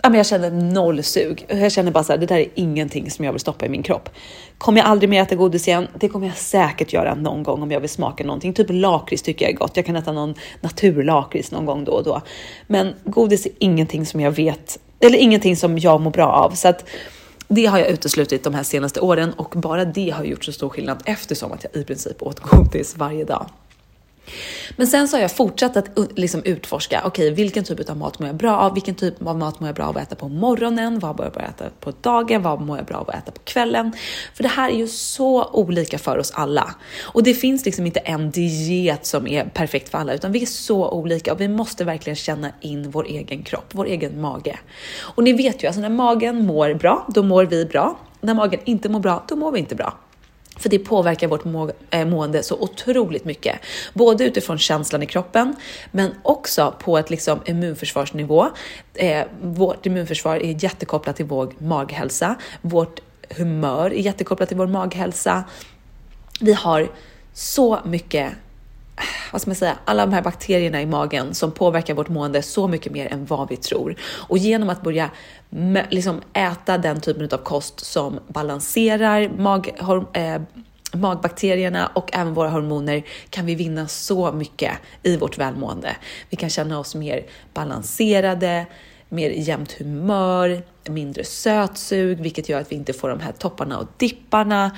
[0.03, 1.45] ja, men jag känner noll sug.
[1.47, 3.83] Jag känner bara så här, det där är ingenting som jag vill stoppa i min
[3.83, 4.09] kropp.
[4.57, 5.87] Kommer jag aldrig mer äta godis igen?
[5.99, 8.53] Det kommer jag säkert göra någon gång om jag vill smaka någonting.
[8.53, 9.77] Typ lakrits tycker jag är gott.
[9.77, 12.21] Jag kan äta någon naturlakrits någon gång då och då.
[12.67, 16.51] Men godis är ingenting som jag vet, eller ingenting som jag mår bra av.
[16.51, 16.85] Så att
[17.47, 20.69] det har jag uteslutit de här senaste åren och bara det har gjort så stor
[20.69, 23.45] skillnad eftersom att jag i princip åt godis varje dag.
[24.75, 28.19] Men sen så har jag fortsatt att liksom utforska, okej, okay, vilken typ av mat
[28.19, 28.73] mår jag bra av?
[28.73, 30.99] Vilken typ av mat mår jag bra av att äta på morgonen?
[30.99, 32.41] Vad mår jag bra av att äta på dagen?
[32.41, 33.91] Vad mår jag bra av att äta på kvällen?
[34.33, 36.75] För det här är ju så olika för oss alla.
[37.03, 40.45] Och det finns liksom inte en diet som är perfekt för alla, utan vi är
[40.45, 44.59] så olika och vi måste verkligen känna in vår egen kropp, vår egen mage.
[44.99, 47.97] Och ni vet ju, alltså när magen mår bra, då mår vi bra.
[48.21, 49.97] När magen inte mår bra, då mår vi inte bra.
[50.61, 53.59] För det påverkar vårt må eh, mående så otroligt mycket.
[53.93, 55.55] Både utifrån känslan i kroppen,
[55.91, 58.47] men också på ett liksom immunförsvarsnivå.
[58.93, 62.35] Eh, vårt immunförsvar är jättekopplat till vår maghälsa.
[62.61, 65.43] Vårt humör är jättekopplat till vår maghälsa.
[66.39, 66.89] Vi har
[67.33, 68.31] så mycket
[69.31, 72.67] vad ska man säga, alla de här bakterierna i magen som påverkar vårt mående så
[72.67, 73.95] mycket mer än vad vi tror.
[74.01, 75.09] Och genom att börja
[75.89, 79.69] liksom äta den typen av kost som balanserar mag,
[80.13, 80.41] eh,
[80.93, 84.71] magbakterierna och även våra hormoner kan vi vinna så mycket
[85.03, 85.95] i vårt välmående.
[86.29, 88.65] Vi kan känna oss mer balanserade,
[89.09, 93.87] mer jämnt humör, mindre sötsug, vilket gör att vi inte får de här topparna och
[93.97, 94.77] dipparna.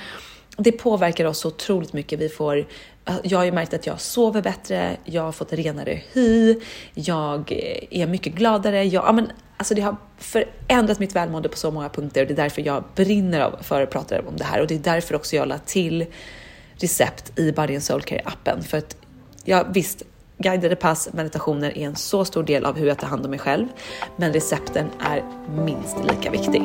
[0.58, 2.20] Det påverkar oss så otroligt mycket.
[2.20, 2.68] Vi får
[3.24, 6.60] jag har ju märkt att jag sover bättre, jag har fått renare hy,
[6.94, 7.52] jag
[7.92, 8.84] är mycket gladare.
[8.84, 12.34] Jag, ja, men, alltså det har förändrat mitt välmående på så många punkter och det
[12.34, 15.36] är därför jag brinner för att prata om det här och det är därför också
[15.36, 16.06] jag la till
[16.76, 18.98] recept i Body and Soul Care appen för att
[19.44, 20.04] ja, visst,
[20.38, 23.40] guidade pass, meditationer är en så stor del av hur jag tar hand om mig
[23.40, 23.68] själv,
[24.16, 25.24] men recepten är
[25.66, 26.62] minst lika viktig.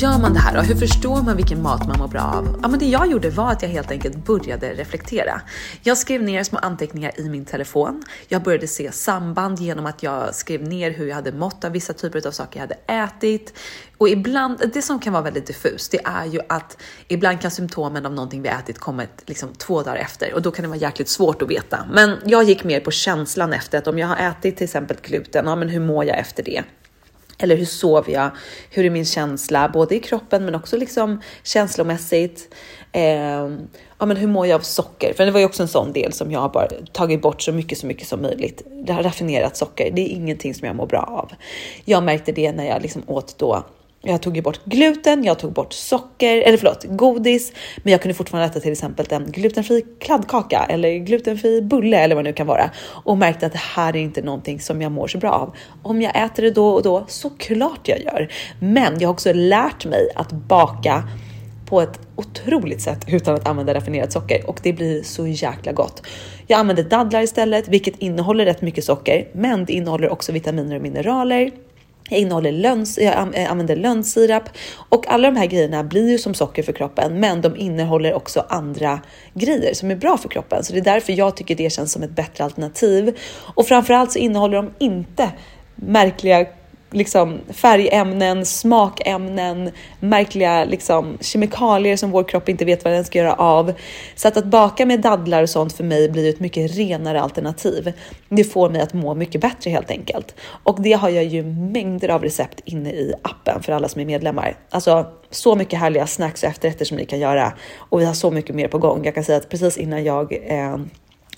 [0.00, 0.60] Gör man det här då?
[0.60, 2.58] Hur förstår man vilken mat man mår bra av?
[2.62, 5.40] Ja, men det jag gjorde var att jag helt enkelt började reflektera.
[5.82, 8.02] Jag skrev ner små anteckningar i min telefon.
[8.28, 11.92] Jag började se samband genom att jag skrev ner hur jag hade mått av vissa
[11.92, 13.58] typer av saker jag hade ätit.
[13.98, 18.06] Och ibland, det som kan vara väldigt diffust, det är ju att ibland kan symptomen
[18.06, 21.08] av någonting vi ätit komma liksom två dagar efter och då kan det vara jäkligt
[21.08, 21.84] svårt att veta.
[21.92, 25.46] Men jag gick mer på känslan efter att om jag har ätit till exempel gluten,
[25.46, 26.62] ja men hur mår jag efter det?
[27.40, 28.30] Eller hur sover jag?
[28.70, 29.68] Hur är min känsla?
[29.68, 32.54] Både i kroppen men också liksom känslomässigt.
[32.92, 33.48] Eh,
[33.98, 35.12] ja, men hur mår jag av socker?
[35.16, 37.52] För det var ju också en sån del som jag har bara tagit bort så
[37.52, 38.62] mycket, så mycket som möjligt.
[38.86, 39.90] Det här raffinerat socker.
[39.92, 41.32] Det är ingenting som jag mår bra av.
[41.84, 43.64] Jag märkte det när jag liksom åt då
[44.02, 48.14] jag tog ju bort gluten, jag tog bort socker, eller förlåt, godis, men jag kunde
[48.14, 52.46] fortfarande äta till exempel en glutenfri kladdkaka eller glutenfri bulle eller vad det nu kan
[52.46, 52.70] vara
[53.04, 55.56] och märkte att det här är inte någonting som jag mår så bra av.
[55.82, 58.32] Om jag äter det då och då, såklart jag gör.
[58.60, 61.08] Men jag har också lärt mig att baka
[61.66, 66.02] på ett otroligt sätt utan att använda raffinerat socker och det blir så jäkla gott.
[66.46, 70.82] Jag använder dadlar istället, vilket innehåller rätt mycket socker, men det innehåller också vitaminer och
[70.82, 71.50] mineraler
[72.10, 73.14] jag, innehåller löns, jag
[73.48, 74.48] använder lönnsirap
[74.88, 78.44] och alla de här grejerna blir ju som socker för kroppen, men de innehåller också
[78.48, 79.00] andra
[79.34, 80.64] grejer som är bra för kroppen.
[80.64, 83.18] Så det är därför jag tycker det känns som ett bättre alternativ.
[83.54, 85.30] Och framförallt så innehåller de inte
[85.74, 86.46] märkliga
[86.90, 93.34] liksom, färgämnen, smakämnen, märkliga liksom, kemikalier som vår kropp inte vet vad den ska göra
[93.34, 93.72] av.
[94.14, 97.92] Så att, att baka med dadlar och sånt för mig blir ett mycket renare alternativ.
[98.28, 100.34] Det får mig att må mycket bättre helt enkelt.
[100.62, 104.04] Och det har jag ju mängder av recept inne i appen för alla som är
[104.04, 104.56] medlemmar.
[104.70, 108.30] Alltså så mycket härliga snacks och efterrätter som ni kan göra och vi har så
[108.30, 109.04] mycket mer på gång.
[109.04, 110.76] Jag kan säga att precis innan jag eh,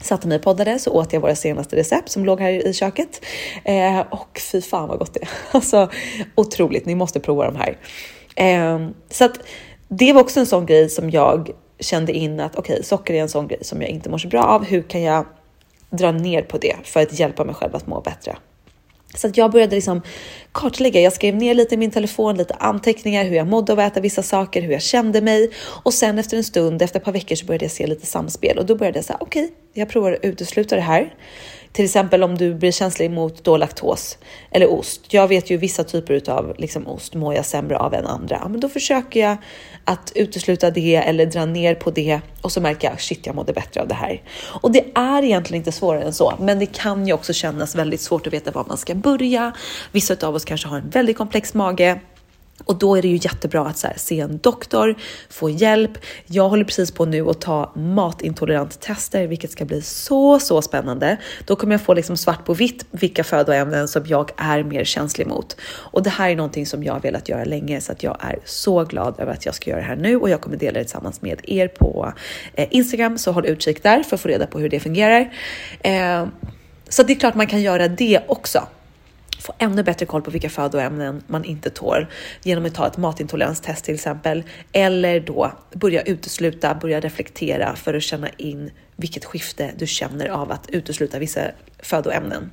[0.02, 3.24] satte mig och poddade så åt jag våra senaste recept som låg här i köket.
[3.64, 5.28] Eh, och fy fan vad gott det är.
[5.52, 5.90] Alltså
[6.34, 7.78] otroligt, ni måste prova de här.
[8.36, 9.38] Eh, så att
[9.88, 13.22] det var också en sån grej som jag kände in att okej, okay, socker är
[13.22, 14.64] en sån grej som jag inte mår så bra av.
[14.64, 15.26] Hur kan jag
[15.90, 18.36] dra ner på det för att hjälpa mig själv att må bättre?
[19.14, 20.03] Så att jag började liksom
[20.53, 21.01] kartlägga.
[21.01, 24.01] Jag skrev ner lite i min telefon, lite anteckningar, hur jag mådde av att äta
[24.01, 25.51] vissa saker, hur jag kände mig.
[25.85, 28.59] Och sen efter en stund, efter ett par veckor så började jag se lite samspel
[28.59, 31.14] och då började jag säga okej, okay, jag provar att utesluta det här.
[31.72, 34.18] Till exempel om du blir känslig mot då laktos
[34.50, 35.14] eller ost.
[35.14, 38.48] Jag vet ju vissa typer av liksom ost mår jag sämre av än andra.
[38.48, 39.37] Men då försöker jag
[39.85, 43.52] att utesluta det eller dra ner på det och så märker jag shit, jag mådde
[43.52, 44.22] bättre av det här.
[44.44, 48.00] Och det är egentligen inte svårare än så, men det kan ju också kännas väldigt
[48.00, 49.52] svårt att veta var man ska börja.
[49.92, 52.00] Vissa av oss kanske har en väldigt komplex mage
[52.64, 54.94] och då är det ju jättebra att här, se en doktor,
[55.31, 55.90] få hjälp.
[56.27, 61.16] Jag håller precis på nu att ta matintolerant tester, vilket ska bli så, så spännande.
[61.46, 65.27] Då kommer jag få liksom svart på vitt vilka födoämnen som jag är mer känslig
[65.27, 65.57] mot.
[65.62, 68.38] Och det här är någonting som jag har velat göra länge så att jag är
[68.44, 70.85] så glad över att jag ska göra det här nu och jag kommer dela det
[70.85, 72.12] tillsammans med er på
[72.55, 73.18] eh, Instagram.
[73.18, 75.33] Så håll utkik där för att få reda på hur det fungerar.
[75.81, 76.27] Eh,
[76.88, 78.68] så det är klart man kan göra det också
[79.42, 82.07] få ännu bättre koll på vilka födoämnen man inte tål
[82.42, 88.02] genom att ta ett matintoleranstest till exempel, eller då börja utesluta, börja reflektera för att
[88.02, 91.40] känna in vilket skifte du känner av att utesluta vissa
[91.78, 92.50] födoämnen.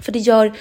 [0.00, 0.52] För det gör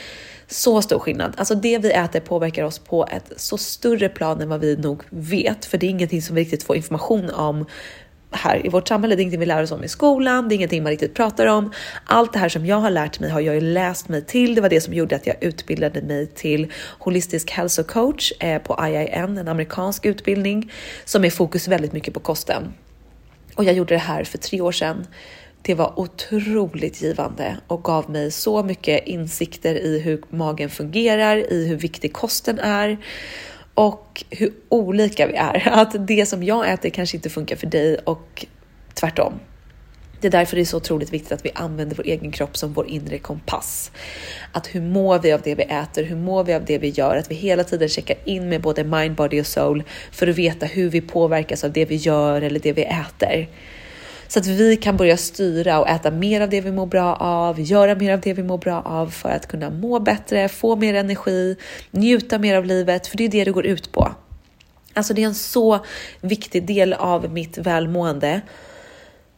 [0.47, 1.33] så stor skillnad.
[1.37, 5.03] Alltså det vi äter påverkar oss på ett så större plan än vad vi nog
[5.09, 7.65] vet, för det är ingenting som vi riktigt får information om
[8.31, 9.15] här i vårt samhälle.
[9.15, 11.45] Det är ingenting vi lär oss om i skolan, det är ingenting man riktigt pratar
[11.45, 11.71] om.
[12.05, 14.55] Allt det här som jag har lärt mig har jag ju läst mig till.
[14.55, 19.37] Det var det som gjorde att jag utbildade mig till holistisk hälsocoach eh, på IIN,
[19.37, 20.71] en amerikansk utbildning
[21.05, 22.73] som är fokus väldigt mycket på kosten.
[23.55, 25.07] Och jag gjorde det här för tre år sedan.
[25.61, 31.67] Det var otroligt givande och gav mig så mycket insikter i hur magen fungerar, i
[31.67, 32.97] hur viktig kosten är
[33.77, 35.67] och hur olika vi är.
[35.71, 38.45] Att det som jag äter kanske inte funkar för dig och
[38.93, 39.33] tvärtom.
[40.21, 42.73] Det är därför det är så otroligt viktigt att vi använder vår egen kropp som
[42.73, 43.91] vår inre kompass.
[44.51, 46.03] Att hur mår vi av det vi äter?
[46.03, 47.15] Hur mår vi av det vi gör?
[47.17, 50.65] Att vi hela tiden checkar in med både mind, body och soul för att veta
[50.65, 53.47] hur vi påverkas av det vi gör eller det vi äter.
[54.27, 57.59] Så att vi kan börja styra och äta mer av det vi mår bra av,
[57.59, 60.93] göra mer av det vi mår bra av för att kunna må bättre, få mer
[60.93, 61.55] energi,
[61.91, 64.11] njuta mer av livet, för det är det det går ut på.
[64.93, 65.85] Alltså det är en så
[66.21, 68.41] viktig del av mitt välmående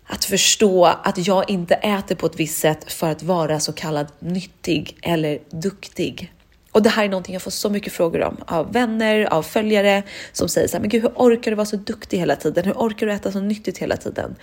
[0.07, 4.07] att förstå att jag inte äter på ett visst sätt för att vara så kallad
[4.19, 6.33] nyttig eller duktig.
[6.71, 10.03] Och det här är någonting jag får så mycket frågor om av vänner, av följare
[10.31, 12.65] som säger så här, men gud, hur orkar du vara så duktig hela tiden?
[12.65, 14.35] Hur orkar du äta så nyttigt hela tiden?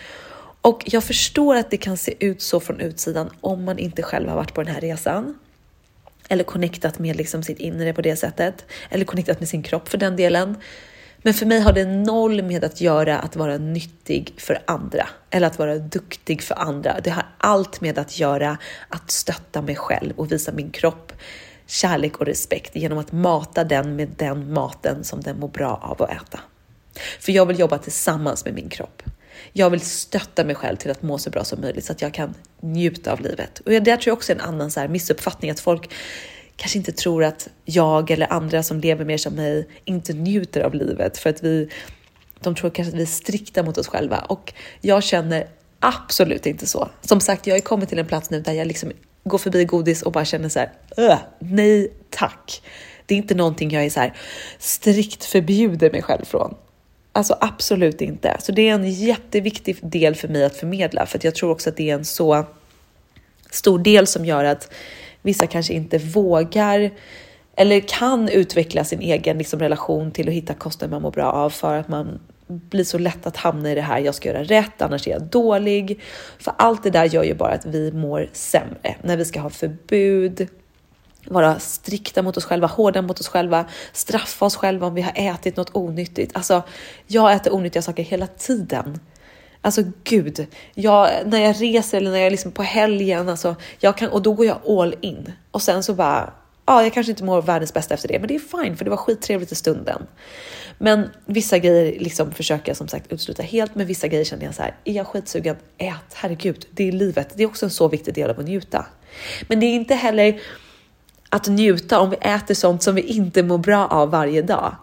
[0.67, 4.29] Och jag förstår att det kan se ut så från utsidan om man inte själv
[4.29, 5.39] har varit på den här resan.
[6.29, 9.99] eller connectat med liksom sitt inre på det sättet, eller connectat med sin kropp för
[9.99, 10.57] den delen.
[11.19, 15.47] Men för mig har det noll med att göra att vara nyttig för andra eller
[15.47, 17.01] att vara duktig för andra.
[17.05, 21.13] Det har allt med att göra att stötta mig själv och visa min kropp
[21.67, 26.03] kärlek och respekt genom att mata den med den maten som den mår bra av
[26.03, 26.41] att äta.
[27.21, 29.03] För jag vill jobba tillsammans med min kropp.
[29.53, 32.15] Jag vill stötta mig själv till att må så bra som möjligt så att jag
[32.15, 33.59] kan njuta av livet.
[33.59, 35.91] Och det tror jag också är en annan så här missuppfattning att folk
[36.57, 40.75] kanske inte tror att jag eller andra som lever mer som mig inte njuter av
[40.75, 41.69] livet för att vi,
[42.41, 45.47] de tror kanske att vi är strikta mot oss själva och jag känner
[45.81, 46.89] absolut inte så.
[47.01, 48.93] Som sagt, jag har kommit till en plats nu där jag liksom
[49.25, 50.73] går förbi godis och bara känner så här,
[51.39, 52.63] nej tack.
[53.07, 54.15] Det är inte någonting jag är så här
[54.59, 56.55] strikt förbjuder mig själv från.
[57.17, 58.37] Alltså absolut inte.
[58.41, 61.71] Så det är en jätteviktig del för mig att förmedla för att jag tror också
[61.71, 62.45] att det är en så
[63.51, 64.73] stor del som gör att
[65.23, 66.91] vissa kanske inte vågar
[67.57, 71.51] eller kan utveckla sin egen liksom, relation till att hitta kosten man mår bra av
[71.51, 73.99] för att man blir så lätt att hamna i det här.
[73.99, 76.01] Jag ska göra rätt, annars är jag dålig.
[76.39, 79.51] För allt det där gör ju bara att vi mår sämre när vi ska ha
[79.51, 80.49] förbud,
[81.29, 85.13] vara strikta mot oss själva, hårda mot oss själva, straffa oss själva om vi har
[85.15, 86.37] ätit något onyttigt.
[86.37, 86.63] Alltså,
[87.07, 89.01] jag äter onyttiga saker hela tiden.
[89.61, 93.97] Alltså gud, jag, när jag reser eller när jag är liksom på helgen, alltså, jag
[93.97, 95.33] kan, och då går jag all in.
[95.51, 96.33] Och sen så bara,
[96.67, 98.91] ja, jag kanske inte mår världens bästa efter det, men det är fine för det
[98.91, 100.07] var skittrevligt i stunden.
[100.79, 104.55] Men vissa grejer liksom försöker jag som sagt utesluta helt, men vissa grejer känner jag
[104.55, 107.33] så här, är jag skitsugen, ät, herregud, det är livet.
[107.37, 108.87] Det är också en så viktig del av att njuta.
[109.49, 110.41] Men det är inte heller
[111.31, 114.77] att njuta om vi äter sånt som vi inte mår bra av varje dag.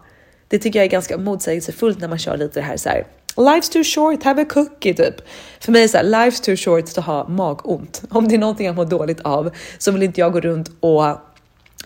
[0.48, 3.06] Det tycker jag är ganska motsägelsefullt när man kör lite det här så här.
[3.36, 5.14] Life's too short, have a cookie typ.
[5.60, 8.02] För mig är så här, life's too short att ha magont.
[8.10, 11.04] Om det är någonting jag mår dåligt av så vill inte jag gå runt och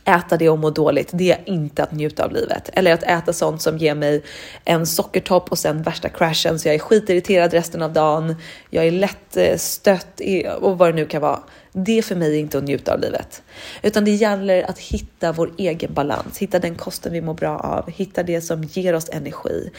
[0.09, 2.71] äta det och må dåligt, det är inte att njuta av livet.
[2.73, 4.23] Eller att äta sånt som ger mig
[4.65, 8.35] en sockertopp och sen värsta crashen så jag är skitirriterad resten av dagen.
[8.71, 10.21] Jag är lätt eh, stött
[10.61, 11.41] och vad det nu kan vara.
[11.73, 13.43] Det är för mig inte att njuta av livet,
[13.83, 17.91] utan det gäller att hitta vår egen balans, hitta den kosten vi mår bra av,
[17.91, 19.71] hitta det som ger oss energi,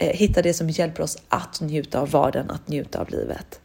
[0.00, 3.60] eh, hitta det som hjälper oss att njuta av vardagen, att njuta av livet.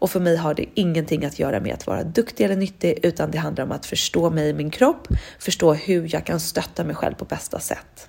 [0.00, 3.30] Och för mig har det ingenting att göra med att vara duktig eller nyttig, utan
[3.30, 5.08] det handlar om att förstå mig i min kropp,
[5.38, 8.08] förstå hur jag kan stötta mig själv på bästa sätt.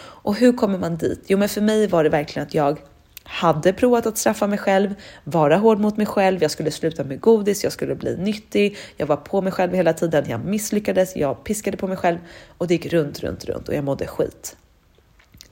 [0.00, 1.24] Och hur kommer man dit?
[1.26, 2.78] Jo, men för mig var det verkligen att jag
[3.22, 7.20] hade provat att straffa mig själv, vara hård mot mig själv, jag skulle sluta med
[7.20, 11.44] godis, jag skulle bli nyttig, jag var på mig själv hela tiden, jag misslyckades, jag
[11.44, 12.18] piskade på mig själv
[12.58, 14.56] och det gick runt, runt, runt och jag mådde skit.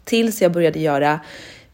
[0.05, 1.20] Tills jag började göra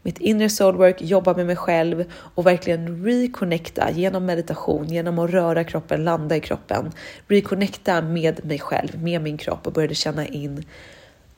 [0.03, 5.63] mitt inre soulwork, jobba med mig själv och verkligen reconnecta genom meditation, genom att röra
[5.63, 6.91] kroppen, landa i kroppen,
[7.27, 10.65] reconnecta med mig själv, med min kropp och började känna in,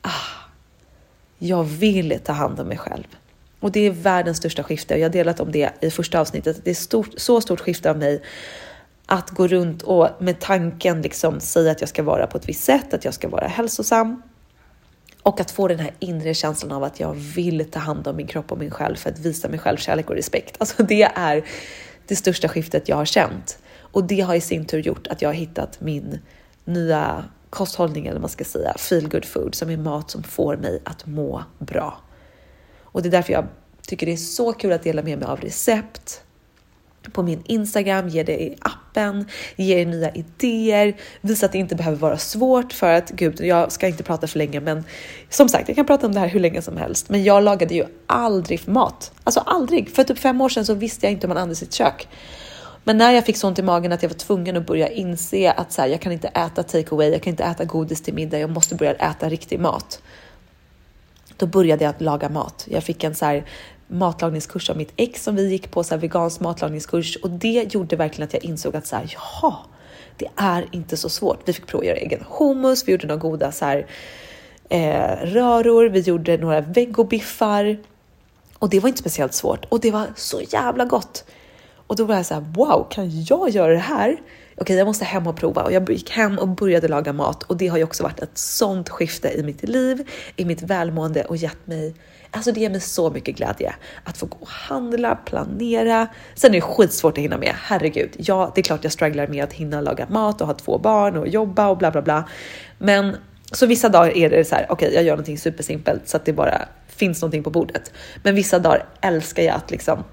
[0.02, 0.10] ah,
[1.38, 3.06] jag vill ta hand om mig själv.
[3.60, 4.94] Och det är världens största skifte.
[4.94, 6.60] Jag har delat om det i första avsnittet.
[6.64, 8.22] Det är stort, så stort skifte av mig
[9.06, 12.64] att gå runt och med tanken liksom säga att jag ska vara på ett visst
[12.64, 14.22] sätt, att jag ska vara hälsosam,
[15.26, 18.26] och att få den här inre känslan av att jag vill ta hand om min
[18.26, 20.56] kropp och min själ för att visa mig själv kärlek och respekt.
[20.58, 21.44] Alltså det är
[22.06, 23.58] det största skiftet jag har känt.
[23.78, 26.18] Och det har i sin tur gjort att jag har hittat min
[26.64, 30.56] nya kosthållning, eller vad man ska säga, feel good food, som är mat som får
[30.56, 32.00] mig att må bra.
[32.80, 33.46] Och det är därför jag
[33.86, 36.22] tycker det är så kul att dela med mig av recept,
[37.12, 39.24] på min Instagram, ge det i appen,
[39.56, 43.72] ge er nya idéer, visa att det inte behöver vara svårt för att gud, jag
[43.72, 44.84] ska inte prata för länge, men
[45.30, 47.08] som sagt, jag kan prata om det här hur länge som helst.
[47.08, 49.90] Men jag lagade ju aldrig mat, alltså aldrig.
[49.90, 52.08] För typ fem år sedan så visste jag inte hur man andades i ett kök.
[52.84, 55.72] Men när jag fick sånt i magen att jag var tvungen att börja inse att
[55.72, 58.50] så här, jag kan inte äta takeaway, jag kan inte äta godis till middag, jag
[58.50, 60.02] måste börja äta riktig mat.
[61.36, 62.66] Då började jag att laga mat.
[62.70, 63.44] Jag fick en så här
[63.88, 67.96] matlagningskurs av mitt ex som vi gick på, så här vegansk matlagningskurs och det gjorde
[67.96, 69.56] verkligen att jag insåg att så här, jaha,
[70.16, 71.40] det är inte så svårt.
[71.44, 73.86] Vi fick prova att göra egen hummus, vi gjorde några goda så här,
[74.68, 77.78] eh, röror, vi gjorde några vegobiffar
[78.58, 81.24] och det var inte speciellt svårt och det var så jävla gott.
[81.86, 84.16] Och då var jag så här, wow, kan jag göra det här?
[84.58, 87.56] Okej, jag måste hem och prova och jag gick hem och började laga mat och
[87.56, 91.36] det har ju också varit ett sånt skifte i mitt liv, i mitt välmående och
[91.36, 91.94] gett mig
[92.30, 96.08] Alltså det ger mig så mycket glädje att få gå och handla, planera.
[96.34, 97.54] Sen är det skitsvårt att hinna med.
[97.54, 100.78] Herregud, ja, det är klart jag strugglar med att hinna laga mat och ha två
[100.78, 102.28] barn och jobba och bla bla bla.
[102.78, 103.16] Men
[103.52, 106.24] så vissa dagar är det så här, okej, okay, jag gör någonting supersimpelt så att
[106.24, 107.92] det bara finns någonting på bordet.
[108.22, 110.04] Men vissa dagar älskar jag att liksom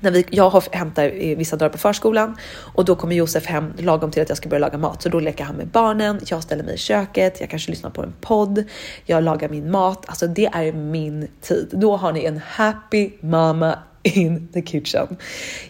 [0.00, 2.36] när vi, jag hämtar eh, vissa dagar på förskolan
[2.74, 5.02] och då kommer Josef hem lagom till att jag ska börja laga mat.
[5.02, 8.02] Så då leker han med barnen, jag ställer mig i köket, jag kanske lyssnar på
[8.02, 8.64] en podd,
[9.06, 10.04] jag lagar min mat.
[10.08, 11.68] Alltså det är min tid.
[11.72, 15.16] Då har ni en happy mama in the kitchen.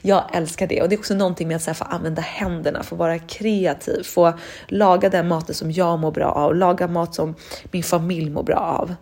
[0.03, 2.97] Jag älskar det och det är också någonting med att här, få använda händerna, få
[2.97, 4.33] vara kreativ, få
[4.69, 7.35] laga den maten som jag mår bra av, laga mat som
[7.71, 8.95] min familj mår bra av.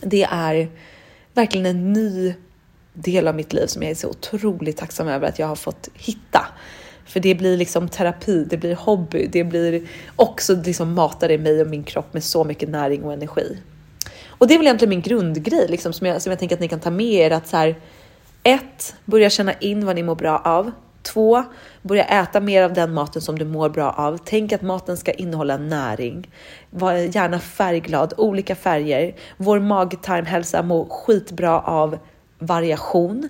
[0.00, 0.68] Det är
[1.34, 2.34] verkligen en ny
[3.02, 5.88] del av mitt liv som jag är så otroligt tacksam över att jag har fått
[5.94, 6.46] hitta.
[7.04, 11.60] För det blir liksom terapi, det blir hobby, det blir också liksom matar i mig
[11.60, 13.58] och min kropp med så mycket näring och energi.
[14.28, 16.68] Och det är väl egentligen min grundgrej liksom, som, jag, som jag tänker att ni
[16.68, 17.30] kan ta med er.
[17.30, 17.76] Att så här,
[18.42, 20.70] ett, börja känna in vad ni mår bra av.
[21.02, 21.44] Två,
[21.82, 24.18] börja äta mer av den maten som du mår bra av.
[24.24, 26.30] Tänk att maten ska innehålla näring.
[26.70, 29.14] Var gärna färgglad, olika färger.
[29.36, 31.98] Vår mag-tarmhälsa mår skitbra av
[32.38, 33.28] variation.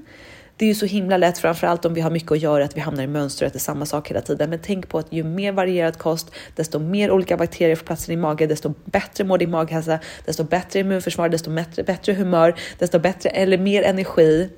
[0.56, 2.80] Det är ju så himla lätt, framförallt om vi har mycket att göra, att vi
[2.80, 4.50] hamnar i mönster och äter samma sak hela tiden.
[4.50, 8.12] Men tänk på att ju mer varierad kost, desto mer olika bakterier får plats i
[8.12, 12.98] din mage, desto bättre mår din maghälsa, desto bättre immunförsvar, desto bättre, bättre humör, desto
[12.98, 14.50] bättre eller mer energi.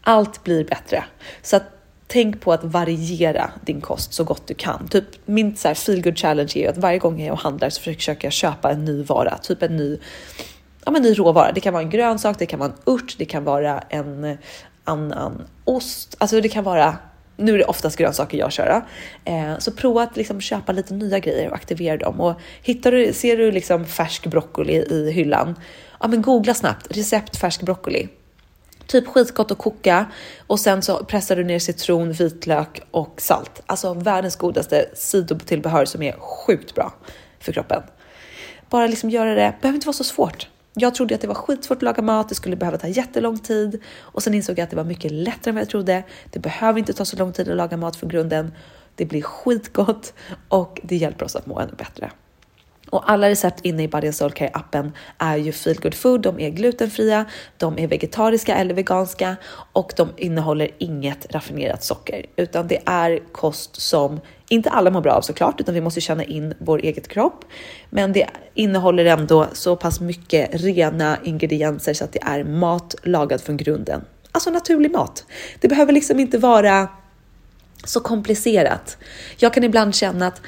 [0.00, 1.04] Allt blir bättre.
[1.42, 1.62] Så att
[2.06, 4.88] tänk på att variera din kost så gott du kan.
[4.88, 8.26] Typ min så här feel good challenge är att varje gång jag handlar så försöker
[8.26, 9.98] jag köpa en ny vara, typ en ny
[10.84, 11.52] ja, men ny råvara.
[11.52, 14.38] Det kan vara en grönsak, det kan vara en urt, det kan vara en
[14.84, 16.16] annan ost.
[16.18, 16.96] Alltså det kan vara,
[17.36, 18.84] nu är det oftast grönsaker jag kör.
[19.24, 22.20] Eh, så prova att liksom köpa lite nya grejer och aktivera dem.
[22.20, 25.54] Och hittar du, ser du liksom färsk broccoli i hyllan,
[26.00, 28.08] ja men googla snabbt recept färsk broccoli.
[28.86, 30.06] Typ skitgott att koka
[30.46, 33.62] och sen så pressar du ner citron, vitlök och salt.
[33.66, 36.92] Alltså världens godaste sidotillbehör som är sjukt bra
[37.40, 37.82] för kroppen.
[38.70, 40.48] Bara liksom göra det, behöver inte vara så svårt.
[40.74, 43.82] Jag trodde att det var skitsvårt att laga mat, det skulle behöva ta jättelång tid
[44.00, 46.02] och sen insåg jag att det var mycket lättare än vad jag trodde.
[46.30, 48.52] Det behöver inte ta så lång tid att laga mat från grunden.
[48.94, 50.14] Det blir skitgott
[50.48, 52.10] och det hjälper oss att må ännu bättre.
[52.90, 56.22] Och alla recept inne i Body Soul Care appen är ju feel good food.
[56.22, 57.24] De är glutenfria,
[57.56, 59.36] de är vegetariska eller veganska
[59.72, 64.20] och de innehåller inget raffinerat socker, utan det är kost som
[64.52, 67.44] inte alla mår bra av såklart, utan vi måste känna in vår eget kropp.
[67.90, 73.40] Men det innehåller ändå så pass mycket rena ingredienser så att det är mat lagad
[73.40, 74.04] från grunden.
[74.32, 75.24] Alltså naturlig mat.
[75.60, 76.88] Det behöver liksom inte vara
[77.84, 78.96] så komplicerat.
[79.36, 80.40] Jag kan ibland känna att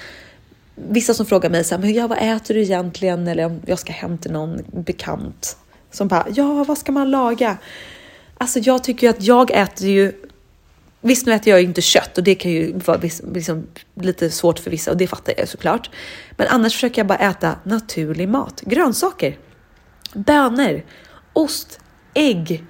[0.74, 3.28] vissa som frågar mig så här, men ja, vad äter du egentligen?
[3.28, 5.56] Eller om jag ska hem till någon bekant
[5.90, 7.56] som bara, ja, vad ska man laga?
[8.38, 10.12] Alltså, jag tycker ju att jag äter ju
[11.06, 13.00] Visst, nu äter jag ju inte kött och det kan ju vara
[13.34, 13.66] liksom
[14.00, 15.90] lite svårt för vissa och det fattar jag såklart.
[16.36, 18.60] Men annars försöker jag bara äta naturlig mat.
[18.60, 19.38] Grönsaker,
[20.14, 20.82] bönor,
[21.32, 21.80] ost,
[22.14, 22.64] ägg.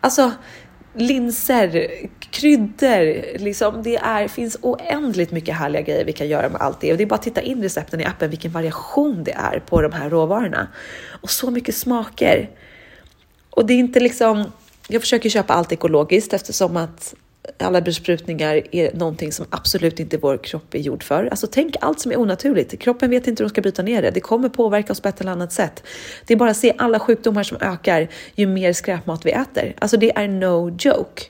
[0.00, 0.32] Alltså
[0.94, 1.88] linser,
[2.30, 3.38] kryddor.
[3.38, 6.92] Liksom, det är, finns oändligt mycket härliga grejer vi kan göra med allt det.
[6.92, 9.82] Och det är bara att titta in recepten i appen, vilken variation det är på
[9.82, 10.68] de här råvarorna.
[11.20, 12.50] Och så mycket smaker.
[13.50, 14.52] Och det är inte liksom...
[14.88, 17.14] Jag försöker köpa allt ekologiskt eftersom att
[17.58, 21.26] alla besprutningar är någonting som absolut inte vår kropp är gjord för.
[21.26, 22.80] Alltså tänk allt som är onaturligt.
[22.80, 24.10] Kroppen vet inte hur de ska bryta ner det.
[24.10, 25.82] Det kommer påverka oss på ett eller annat sätt.
[26.26, 29.74] Det är bara att se alla sjukdomar som ökar ju mer skräpmat vi äter.
[29.78, 31.22] Alltså det är no joke.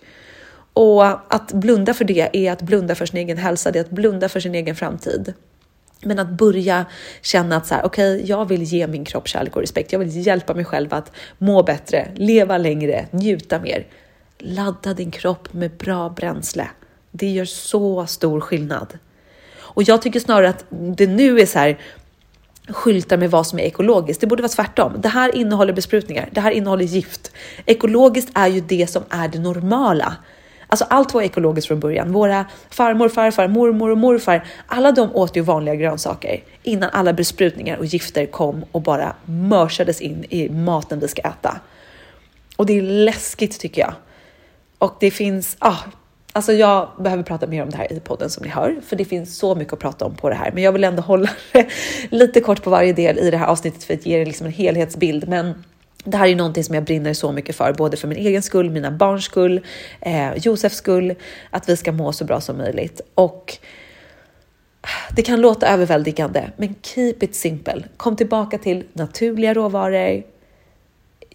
[0.72, 3.90] Och att blunda för det är att blunda för sin egen hälsa, det är att
[3.90, 5.34] blunda för sin egen framtid.
[6.02, 6.86] Men att börja
[7.22, 9.92] känna att så här, okej, okay, jag vill ge min kropp kärlek och respekt.
[9.92, 13.86] Jag vill hjälpa mig själv att må bättre, leva längre, njuta mer.
[14.38, 16.68] Ladda din kropp med bra bränsle.
[17.10, 18.98] Det gör så stor skillnad.
[19.58, 21.78] Och jag tycker snarare att det nu är så här
[22.68, 24.20] skyltar med vad som är ekologiskt.
[24.20, 24.92] Det borde vara tvärtom.
[24.98, 26.28] Det här innehåller besprutningar.
[26.32, 27.32] Det här innehåller gift.
[27.66, 30.16] Ekologiskt är ju det som är det normala.
[30.66, 32.12] Alltså allt var ekologiskt från början.
[32.12, 37.76] Våra farmor, farfar, mormor och morfar, alla de åt ju vanliga grönsaker innan alla besprutningar
[37.76, 41.60] och gifter kom och bara mörsades in i maten vi ska äta.
[42.56, 43.94] Och det är läskigt tycker jag.
[44.78, 45.76] Och det finns, ah,
[46.32, 49.04] alltså jag behöver prata mer om det här i podden som ni hör, för det
[49.04, 50.52] finns så mycket att prata om på det här.
[50.52, 51.66] Men jag vill ändå hålla det
[52.10, 54.52] lite kort på varje del i det här avsnittet för att ge er liksom en
[54.52, 55.28] helhetsbild.
[55.28, 55.64] Men
[56.04, 58.70] det här är någonting som jag brinner så mycket för, både för min egen skull,
[58.70, 59.60] mina barns skull,
[60.00, 61.14] eh, Josefs skull,
[61.50, 63.00] att vi ska må så bra som möjligt.
[63.14, 63.58] Och
[65.16, 67.84] det kan låta överväldigande, men keep it simple.
[67.96, 70.22] Kom tillbaka till naturliga råvaror.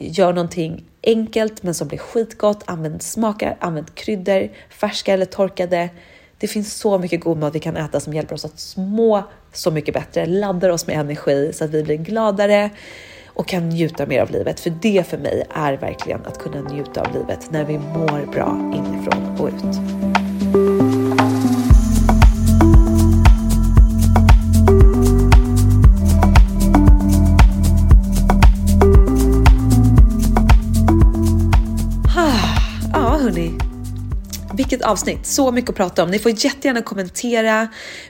[0.02, 2.64] Gör någonting enkelt, men som blir skitgott.
[2.66, 5.90] Använd smaker, använd kryddor, färska eller torkade.
[6.38, 9.24] Det finns så mycket god mat vi kan äta som hjälper oss att må
[9.54, 12.70] så mycket bättre, laddar oss med energi så att vi blir gladare
[13.26, 14.60] och kan njuta mer av livet.
[14.60, 18.74] För det för mig är verkligen att kunna njuta av livet när vi mår bra
[18.76, 21.01] inifrån och ut.
[33.22, 33.52] Hörni.
[34.54, 35.26] Vilket avsnitt!
[35.26, 36.12] Så mycket att prata om.
[36.12, 37.68] Ni får jättegärna kommentera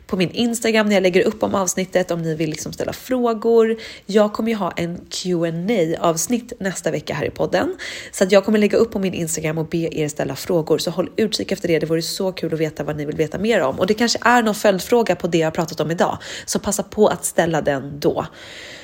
[0.07, 3.77] på min Instagram när jag lägger upp om avsnittet om ni vill liksom ställa frågor.
[4.05, 7.75] Jag kommer ju ha en Q&A avsnitt nästa vecka här i podden
[8.11, 10.77] så att jag kommer lägga upp på min Instagram och be er ställa frågor.
[10.77, 11.79] Så håll utkik efter det.
[11.79, 14.19] Det vore så kul att veta vad ni vill veta mer om och det kanske
[14.21, 17.99] är någon följdfråga på det jag pratat om idag, så passa på att ställa den
[17.99, 18.25] då.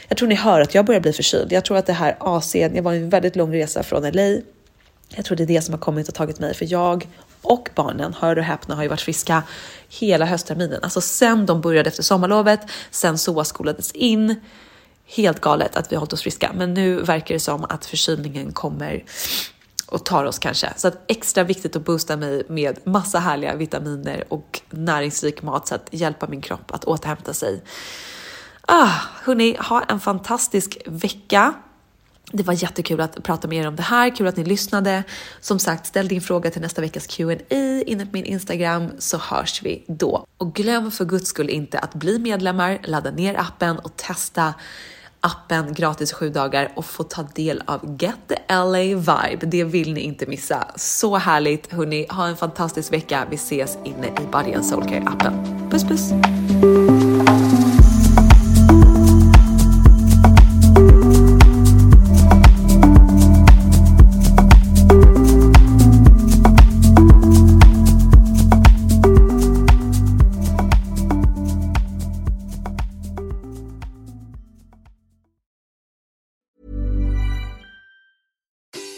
[0.07, 1.51] Jag tror ni hör att jag börjar bli förkyld.
[1.51, 4.37] Jag tror att det här AC, jag var en väldigt lång resa från LA
[5.15, 7.07] jag tror det är det som har kommit och tagit mig, för jag
[7.41, 9.43] och barnen, hör och häpna, har ju varit friska
[9.89, 10.83] hela höstterminen.
[10.83, 12.59] Alltså sen de började efter sommarlovet,
[12.91, 14.35] sen SOA skolades in.
[15.05, 18.51] Helt galet att vi har hållit oss friska, men nu verkar det som att förkylningen
[18.51, 19.03] kommer
[19.85, 20.73] och tar oss kanske.
[20.75, 25.75] Så att extra viktigt att boosta mig med massa härliga vitaminer och näringsrik mat så
[25.75, 27.63] att hjälpa min kropp att återhämta sig.
[28.61, 28.91] Ah,
[29.23, 31.53] hörni, ha en fantastisk vecka.
[32.31, 34.15] Det var jättekul att prata med er om det här.
[34.15, 35.03] Kul att ni lyssnade.
[35.41, 39.61] Som sagt, ställ din fråga till nästa veckas Q&A inne på min Instagram så hörs
[39.63, 40.25] vi då.
[40.37, 44.53] Och glöm för guds skull inte att bli medlemmar, ladda ner appen och testa
[45.19, 49.45] appen gratis sju dagar och få ta del av Get the LA vibe.
[49.45, 50.67] Det vill ni inte missa.
[50.75, 52.07] Så härligt hörni.
[52.09, 53.27] Ha en fantastisk vecka.
[53.29, 55.69] Vi ses inne i Body and Soulcare appen.
[55.69, 56.11] Puss puss!